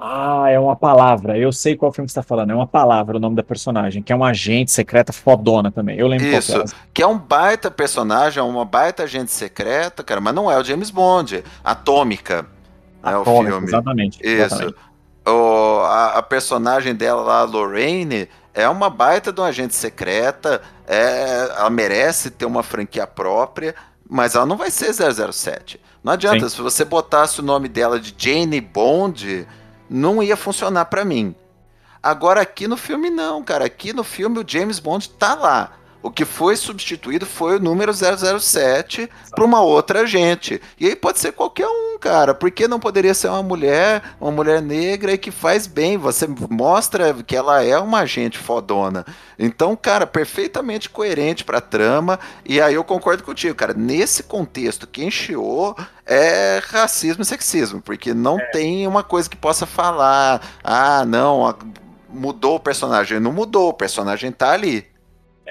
[0.00, 1.36] Ah, é uma palavra.
[1.36, 2.50] Eu sei qual filme que você está falando.
[2.50, 5.98] É uma palavra o nome da personagem, que é uma agente secreta fodona também.
[5.98, 6.76] Eu lembro Isso, qual que, é.
[6.94, 10.62] que é um baita personagem, é uma baita agente secreta, cara, mas não é o
[10.62, 11.42] James Bond.
[11.64, 12.46] Atômica.
[13.02, 13.66] É o filme.
[13.66, 14.20] Exatamente.
[14.22, 14.54] Isso.
[14.54, 14.76] Exatamente.
[15.26, 20.62] O, a, a, personagem dela lá, Lorraine, é uma baita de uma agente secreta.
[20.86, 23.74] É, ela merece ter uma franquia própria,
[24.08, 25.80] mas ela não vai ser 007.
[26.04, 26.54] Não adianta, Sim.
[26.54, 29.46] se você botasse o nome dela de Jane Bond
[29.88, 31.34] não ia funcionar para mim.
[32.02, 33.64] Agora aqui no filme não, cara.
[33.64, 35.77] Aqui no filme o James Bond tá lá.
[36.00, 40.60] O que foi substituído foi o número 007 para uma outra agente.
[40.78, 42.34] E aí pode ser qualquer um, cara.
[42.34, 45.98] Por que não poderia ser uma mulher, uma mulher negra e que faz bem?
[45.98, 49.04] Você mostra que ela é uma agente fodona.
[49.36, 52.18] Então, cara, perfeitamente coerente pra trama.
[52.44, 53.74] E aí eu concordo contigo, cara.
[53.74, 55.76] Nesse contexto, quem chiou
[56.06, 57.82] é racismo e sexismo.
[57.82, 58.44] Porque não é.
[58.46, 60.40] tem uma coisa que possa falar.
[60.62, 61.56] Ah, não,
[62.08, 63.18] mudou o personagem.
[63.18, 64.86] Não mudou, o personagem tá ali.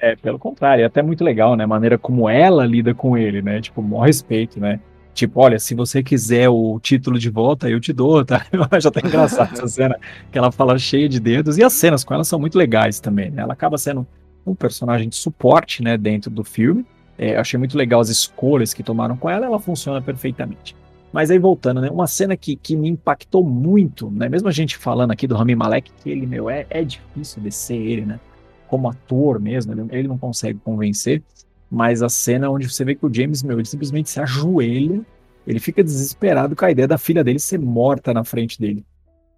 [0.02, 1.64] É, pelo contrário, é até muito legal, né?
[1.64, 3.60] A maneira como ela lida com ele, né?
[3.62, 4.80] Tipo, maior respeito, né?
[5.14, 8.46] Tipo, olha, se você quiser o título de volta, eu te dou, tá?
[8.80, 9.98] Já tá engraçado essa cena,
[10.32, 11.58] que ela fala cheia de dedos.
[11.58, 13.42] E as cenas com ela são muito legais também, né?
[13.42, 14.06] Ela acaba sendo
[14.46, 16.86] um personagem de suporte, né, dentro do filme.
[17.18, 20.76] É, achei muito legal as escolhas que tomaram com ela, ela funciona perfeitamente.
[21.12, 24.78] Mas aí voltando, né, uma cena que, que me impactou muito, né, mesmo a gente
[24.78, 28.20] falando aqui do Rami Malek, que ele, meu, é, é difícil descer ele, né,
[28.68, 31.24] como ator mesmo, ele, ele não consegue convencer,
[31.70, 35.06] mas a cena onde você vê que o James, meu, ele simplesmente se ajoelha,
[35.46, 38.86] ele fica desesperado com a ideia da filha dele ser morta na frente dele.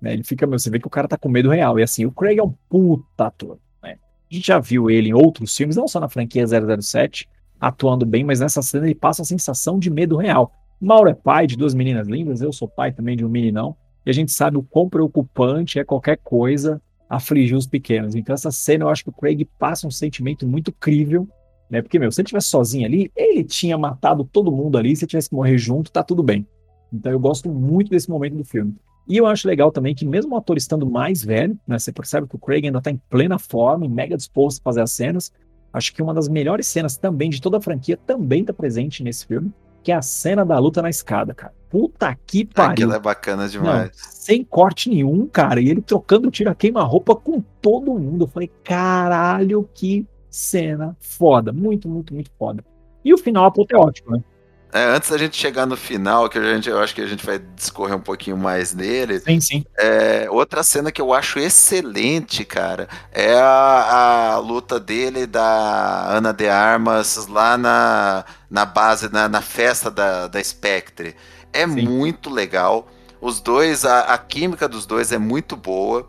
[0.01, 0.13] Né?
[0.13, 1.79] Ele fica, meu, você vê que o cara tá com medo real.
[1.79, 3.59] E assim, o Craig é um puta ator.
[3.81, 3.97] Né?
[4.31, 8.23] A gente já viu ele em outros filmes, não só na franquia 007, atuando bem,
[8.23, 10.51] mas nessa cena ele passa a sensação de medo real.
[10.81, 13.75] Mauro é pai de duas meninas lindas, eu sou pai também de um meninão,
[14.05, 18.13] e a gente sabe o quão preocupante é qualquer coisa afligir os pequenos.
[18.13, 21.27] Então, essa cena eu acho que o Craig passa um sentimento muito crível,
[21.69, 21.81] né?
[21.81, 25.09] Porque, meu, se ele estivesse sozinho ali, ele tinha matado todo mundo ali, se ele
[25.09, 26.45] tivesse que morrer junto, tá tudo bem.
[26.93, 28.75] Então, eu gosto muito desse momento do filme.
[29.07, 32.27] E eu acho legal também que, mesmo o ator estando mais velho, né, você percebe
[32.27, 35.31] que o Craig ainda está em plena forma, mega disposto a fazer as cenas.
[35.73, 39.25] Acho que uma das melhores cenas também de toda a franquia também está presente nesse
[39.25, 39.51] filme,
[39.83, 41.53] que é a cena da luta na escada, cara.
[41.69, 42.71] Puta que pariu.
[42.71, 43.85] Aquilo é bacana demais.
[43.85, 45.61] Não, sem corte nenhum, cara.
[45.61, 48.23] E ele trocando tiro a queima-roupa com todo mundo.
[48.23, 51.53] Eu falei, caralho, que cena foda.
[51.53, 52.63] Muito, muito, muito foda.
[53.05, 54.23] E o final apoteótico, né?
[54.71, 57.25] É, antes da gente chegar no final, que a gente, eu acho que a gente
[57.25, 59.19] vai discorrer um pouquinho mais nele.
[59.19, 59.65] Sim, sim.
[59.77, 66.31] É, outra cena que eu acho excelente, cara, é a, a luta dele da Ana
[66.31, 71.15] de Armas lá na, na base, na, na festa da, da Spectre.
[71.51, 71.87] É sim.
[71.87, 72.87] muito legal.
[73.19, 76.07] Os dois, a, a química dos dois é muito boa.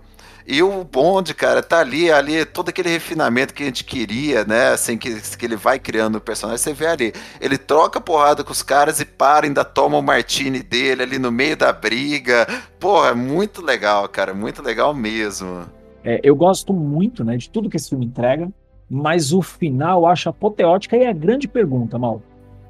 [0.52, 4.70] E o Bond, cara, tá ali, ali, todo aquele refinamento que a gente queria, né?
[4.70, 7.12] Assim, que, que ele vai criando o personagem, você vê ali.
[7.40, 11.30] Ele troca porrada com os caras e para, ainda toma o martini dele ali no
[11.30, 12.48] meio da briga.
[12.80, 15.66] Porra, é muito legal, cara, muito legal mesmo.
[16.02, 18.50] É, eu gosto muito, né, de tudo que esse filme entrega,
[18.90, 22.20] mas o final eu acho apoteótica e é a grande pergunta, Mal.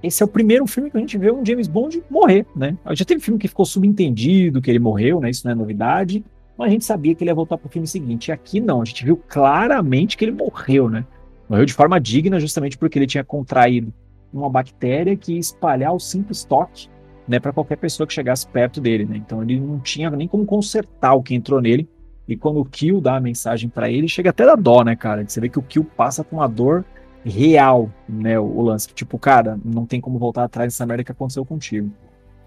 [0.02, 2.76] Esse é o primeiro filme que a gente vê um James Bond morrer, né?
[2.90, 5.30] Já teve filme que ficou subentendido que ele morreu, né?
[5.30, 6.22] Isso não é novidade
[6.60, 8.28] mas a gente sabia que ele ia voltar pro filme seguinte.
[8.28, 11.06] E aqui não, a gente viu claramente que ele morreu, né?
[11.48, 13.94] Morreu de forma digna, justamente porque ele tinha contraído
[14.30, 16.90] uma bactéria que ia espalhar o simples toque,
[17.26, 19.16] né, para qualquer pessoa que chegasse perto dele, né?
[19.16, 21.88] Então ele não tinha nem como consertar o que entrou nele.
[22.28, 25.26] E quando o Kill dá a mensagem para ele, chega até da dó, né, cara?
[25.26, 26.84] Você vê que o Kill passa com uma dor
[27.24, 28.86] real, né, o, lance.
[28.92, 31.90] Tipo, cara, não tem como voltar atrás dessa merda que aconteceu contigo.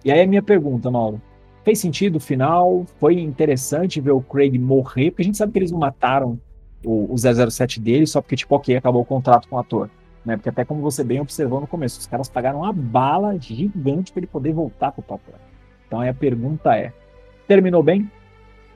[0.06, 1.20] E aí a minha pergunta, Mauro,
[1.64, 5.60] Fez sentido o final, foi interessante ver o Craig morrer, porque a gente sabe que
[5.60, 6.40] eles não mataram
[6.84, 9.90] o, o 007 dele só porque, tipo, ok, acabou o contrato com o ator.
[10.26, 10.36] Né?
[10.38, 14.20] Porque até como você bem observou no começo, os caras pagaram uma bala gigante para
[14.20, 15.36] ele poder voltar pro papel.
[15.88, 16.94] Então aí a pergunta é:
[17.48, 18.10] terminou bem?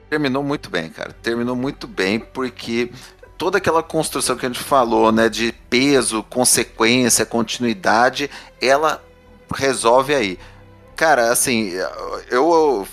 [0.09, 1.11] Terminou muito bem, cara.
[1.21, 2.91] Terminou muito bem porque
[3.37, 8.29] toda aquela construção que a gente falou, né, de peso, consequência, continuidade,
[8.61, 9.03] ela
[9.53, 10.39] resolve aí.
[10.97, 12.87] Cara, assim, eu, eu,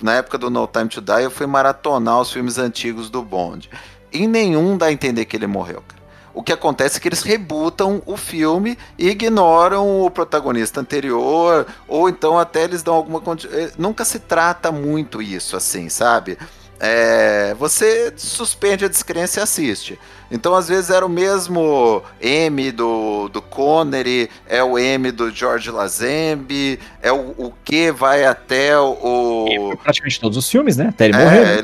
[0.00, 3.68] na época do No Time to Die, eu fui maratonar os filmes antigos do Bond.
[4.12, 6.00] Em nenhum dá a entender que ele morreu, cara.
[6.32, 12.08] O que acontece é que eles rebutam o filme e ignoram o protagonista anterior, ou
[12.08, 13.20] então até eles dão alguma.
[13.50, 16.38] Eh, nunca se trata muito isso, assim, sabe?
[16.84, 20.00] É, você suspende a descrença e assiste.
[20.32, 25.70] Então, às vezes, era o mesmo M do, do Connery, é o M do George
[25.70, 29.46] Lazenby, é o, o que vai até o.
[29.48, 30.88] E praticamente todos os filmes, né?
[30.88, 31.58] Até ele é, morrer.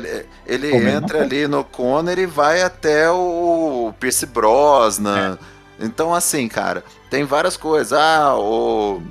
[0.47, 5.37] Ele, ele entra ali no Connery e vai até o Pierce Brosnan.
[5.81, 5.85] É.
[5.85, 7.91] Então, assim, cara, tem várias coisas.
[7.91, 9.01] Ah, o,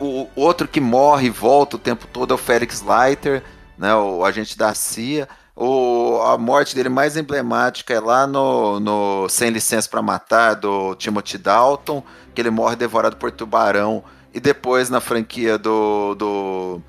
[0.00, 3.42] o outro que morre e volta o tempo todo é o Felix Leiter
[3.78, 5.28] né, o agente da CIA.
[5.54, 10.94] O, a morte dele mais emblemática é lá no, no Sem Licença para Matar, do
[10.94, 12.02] Timothy Dalton,
[12.34, 14.04] que ele morre devorado por tubarão.
[14.32, 16.82] E depois na franquia do, do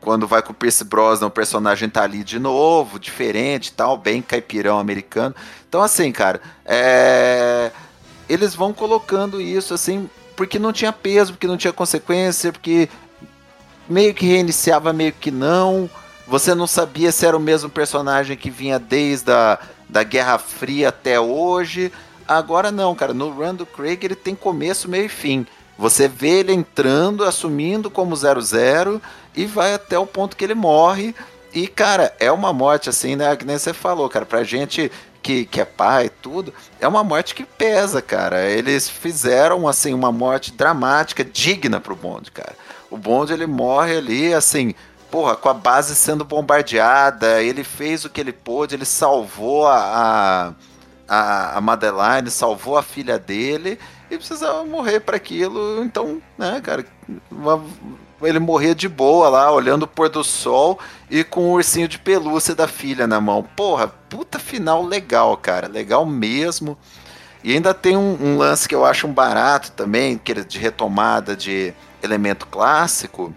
[0.00, 4.20] quando vai com o Pierce Brosnan, o personagem tá ali de novo, diferente tal, bem
[4.20, 5.34] caipirão americano.
[5.68, 7.70] Então, assim, cara, é...
[8.28, 12.88] eles vão colocando isso, assim, porque não tinha peso, porque não tinha consequência, porque
[13.88, 15.88] meio que reiniciava, meio que não.
[16.26, 19.58] Você não sabia se era o mesmo personagem que vinha desde a
[19.92, 21.92] da Guerra Fria até hoje.
[22.26, 23.12] Agora não, cara.
[23.12, 25.46] No Run do Craig ele tem começo, meio e fim.
[25.78, 29.00] Você vê ele entrando, assumindo como 00
[29.36, 31.14] e vai até o ponto que ele morre.
[31.52, 33.36] E, cara, é uma morte assim, né?
[33.36, 34.24] Que nem você falou, cara.
[34.24, 34.90] Pra gente
[35.22, 38.48] que, que é pai e tudo, é uma morte que pesa, cara.
[38.48, 42.54] Eles fizeram, assim, uma morte dramática, digna pro Bond, cara.
[42.90, 44.74] O Bond, ele morre ali, assim,
[45.12, 50.54] porra, com a base sendo bombardeada, ele fez o que ele pôde, ele salvou a,
[51.06, 53.78] a, a Madeline, salvou a filha dele
[54.10, 55.84] e precisava morrer para aquilo.
[55.84, 56.86] Então, né, cara,
[58.22, 60.78] ele morria de boa lá, olhando o pôr do sol
[61.10, 63.42] e com o ursinho de pelúcia da filha na mão.
[63.42, 66.78] Porra, puta final legal, cara, legal mesmo.
[67.44, 71.36] E ainda tem um, um lance que eu acho um barato também, que de retomada
[71.36, 73.34] de elemento clássico,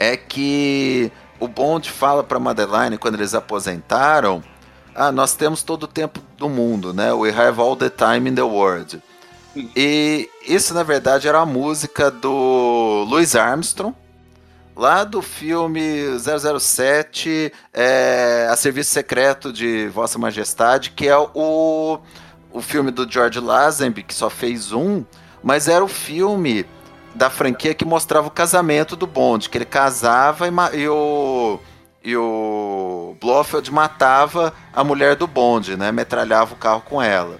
[0.00, 4.42] é que o Bond fala para Madeline quando eles aposentaram,
[4.94, 7.12] ah, nós temos todo o tempo do mundo, né?
[7.12, 9.00] We have all the time in the world.
[9.76, 13.94] E isso na verdade era a música do Louis Armstrong,
[14.74, 15.82] lá do filme
[16.18, 21.98] 007, é, A Serviço Secreto de Vossa Majestade, que é o,
[22.50, 25.04] o filme do George Lazenby, que só fez um,
[25.42, 26.64] mas era o filme
[27.14, 31.58] da franquia que mostrava o casamento do Bond, que ele casava e, e o
[32.02, 35.92] e o Blofeld matava a mulher do Bond, né?
[35.92, 37.38] Metralhava o carro com ela.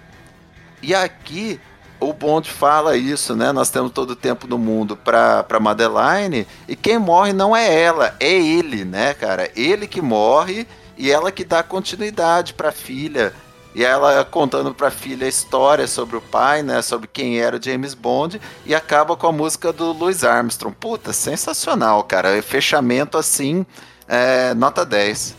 [0.82, 1.59] E aqui
[1.98, 3.52] o Bond fala isso, né?
[3.52, 8.14] Nós temos todo o tempo do mundo para Madeline e quem morre não é ela,
[8.20, 9.51] é ele, né, cara?
[9.56, 10.66] Ele que morre
[10.97, 13.32] e ela que dá continuidade para a filha.
[13.74, 16.82] E ela contando pra filha a história sobre o pai, né?
[16.82, 18.40] Sobre quem era o James Bond.
[18.66, 20.74] E acaba com a música do Louis Armstrong.
[20.78, 22.42] Puta, sensacional, cara.
[22.42, 23.64] Fechamento assim,
[24.09, 25.36] é, nota 10.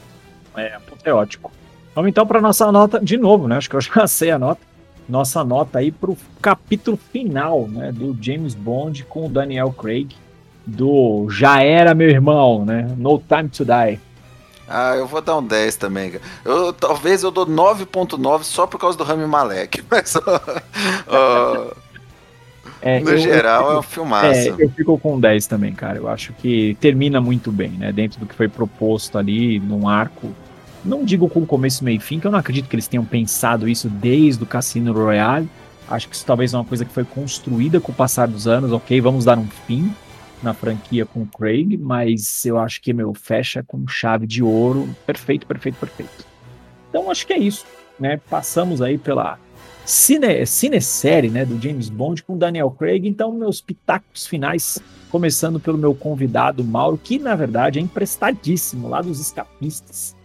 [0.56, 1.52] É, apoteótico.
[1.94, 3.58] Vamos então para nossa nota de novo, né?
[3.58, 4.62] Acho que eu já sei a nota.
[5.10, 7.92] Nossa nota aí pro capítulo final, né?
[7.92, 10.16] Do James Bond com o Daniel Craig.
[10.66, 12.88] Do Já Era Meu Irmão, né?
[12.98, 14.00] No Time to Die.
[14.72, 16.14] Ah, eu vou dar um 10 também.
[16.46, 19.84] Eu, talvez eu dou 9.9 só por causa do Rami Malek.
[19.92, 20.16] Mas,
[22.82, 24.26] é, no eu, geral, eu, é um filmaço.
[24.26, 25.98] É, eu fico com 10 também, cara.
[25.98, 27.92] Eu acho que termina muito bem, né?
[27.92, 30.34] Dentro do que foi proposto ali, num arco.
[30.84, 33.70] Não digo com começo, meio e fim, que eu não acredito que eles tenham pensado
[33.70, 35.48] isso desde o Cassino Royale.
[35.88, 38.72] Acho que isso talvez é uma coisa que foi construída com o passar dos anos.
[38.72, 39.94] Ok, vamos dar um fim
[40.42, 44.90] na franquia com o Craig, mas eu acho que, meu, fecha com chave de ouro.
[45.06, 46.26] Perfeito, perfeito, perfeito.
[46.90, 47.66] Então acho que é isso,
[48.00, 48.20] né?
[48.30, 49.38] Passamos aí pela
[49.86, 53.08] cine, cinesérie, né, do James Bond com Daniel Craig.
[53.08, 59.02] Então, meus pitacos finais, começando pelo meu convidado Mauro, que na verdade é emprestadíssimo lá
[59.02, 60.16] dos Escapistas,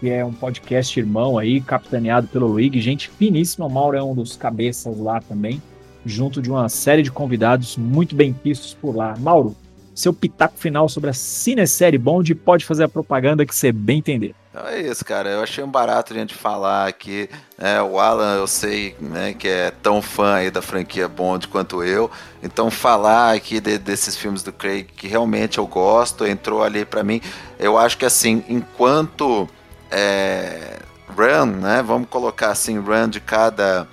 [0.00, 3.66] que é um podcast irmão aí, capitaneado pelo Luigi, gente finíssima.
[3.66, 5.60] O Mauro é um dos cabeças lá também
[6.08, 9.14] junto de uma série de convidados muito bem vistos por lá.
[9.18, 9.56] Mauro,
[9.94, 14.34] seu pitaco final sobre a cinesérie Bond, pode fazer a propaganda que você bem entender.
[14.50, 15.28] Então é isso, cara.
[15.28, 17.28] Eu achei um barato a gente falar aqui.
[17.56, 17.82] Né?
[17.82, 22.10] O Alan, eu sei né, que é tão fã aí da franquia Bond quanto eu.
[22.42, 27.02] Então falar aqui de, desses filmes do Craig que realmente eu gosto, entrou ali para
[27.02, 27.20] mim.
[27.58, 29.48] Eu acho que assim, enquanto
[29.90, 30.78] é,
[31.08, 31.82] run, né?
[31.82, 33.88] Vamos colocar assim, run de cada,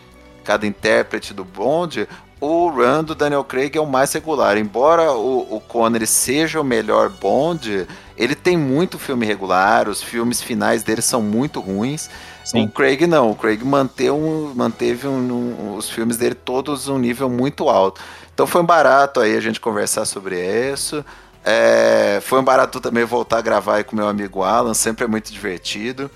[0.46, 2.08] cada intérprete do Bond,
[2.40, 4.58] o run do Daniel Craig é o mais regular.
[4.58, 10.42] Embora o, o Connery seja o melhor Bond, ele tem muito filme regular, os filmes
[10.42, 12.10] finais dele são muito ruins.
[12.44, 12.66] Sim.
[12.66, 17.00] O Craig não, o Craig manteve, um, manteve um, um, os filmes dele todos um
[17.00, 18.00] nível muito alto.
[18.34, 21.04] Então foi um barato aí a gente conversar sobre isso.
[21.44, 25.08] É, foi um barato também voltar a gravar aí com meu amigo Alan, sempre é
[25.08, 26.12] muito divertido.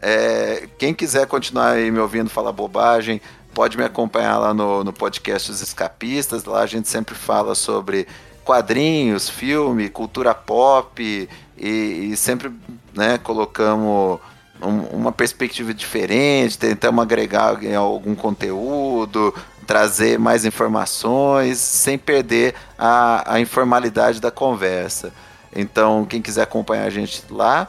[0.00, 3.20] É, quem quiser continuar me ouvindo falar bobagem,
[3.54, 6.44] pode me acompanhar lá no, no podcast Os Escapistas.
[6.44, 8.06] Lá a gente sempre fala sobre
[8.44, 11.68] quadrinhos, filme, cultura pop e,
[12.10, 12.50] e sempre
[12.94, 14.20] né, colocamos
[14.62, 19.34] um, uma perspectiva diferente, tentamos agregar algum conteúdo,
[19.66, 25.12] trazer mais informações, sem perder a, a informalidade da conversa.
[25.54, 27.68] Então, quem quiser acompanhar a gente lá,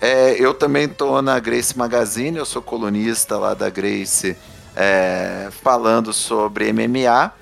[0.00, 4.36] é, eu também estou na Grace Magazine, eu sou colunista lá da Grace,
[4.76, 7.32] é, falando sobre MMA,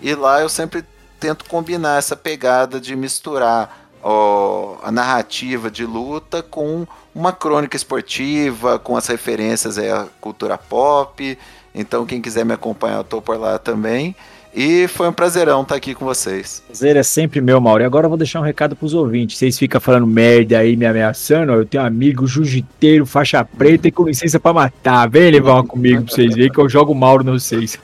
[0.00, 0.84] e lá eu sempre
[1.18, 8.78] tento combinar essa pegada de misturar ó, a narrativa de luta com uma crônica esportiva,
[8.78, 11.38] com as referências à cultura pop.
[11.74, 14.16] Então, quem quiser me acompanhar, eu tô por lá também.
[14.54, 16.62] E foi um prazerão estar aqui com vocês.
[16.66, 17.82] Prazer é sempre meu, Mauro.
[17.82, 19.38] E agora eu vou deixar um recado pros ouvintes.
[19.38, 21.52] Vocês ficam falando merda aí, me ameaçando.
[21.52, 25.08] Eu tenho um amigo jiu-jiteiro, faixa preta e com licença pra matar.
[25.08, 27.80] Vem levar comigo pra vocês verem que eu jogo Mauro no vocês.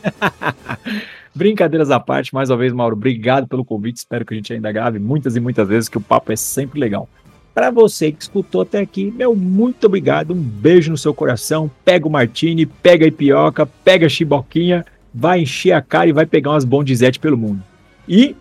[1.34, 3.98] Brincadeiras à parte, mais uma vez, Mauro, obrigado pelo convite.
[3.98, 6.78] Espero que a gente ainda grave muitas e muitas vezes, que o papo é sempre
[6.78, 7.08] legal.
[7.54, 10.32] Para você que escutou até aqui, meu muito obrigado.
[10.32, 11.70] Um beijo no seu coração.
[11.84, 14.84] Pega o Martini, pega a Ipioca, pega a Chiboquinha
[15.18, 17.60] vai encher a cara e vai pegar umas bondizete pelo mundo.
[18.08, 18.36] E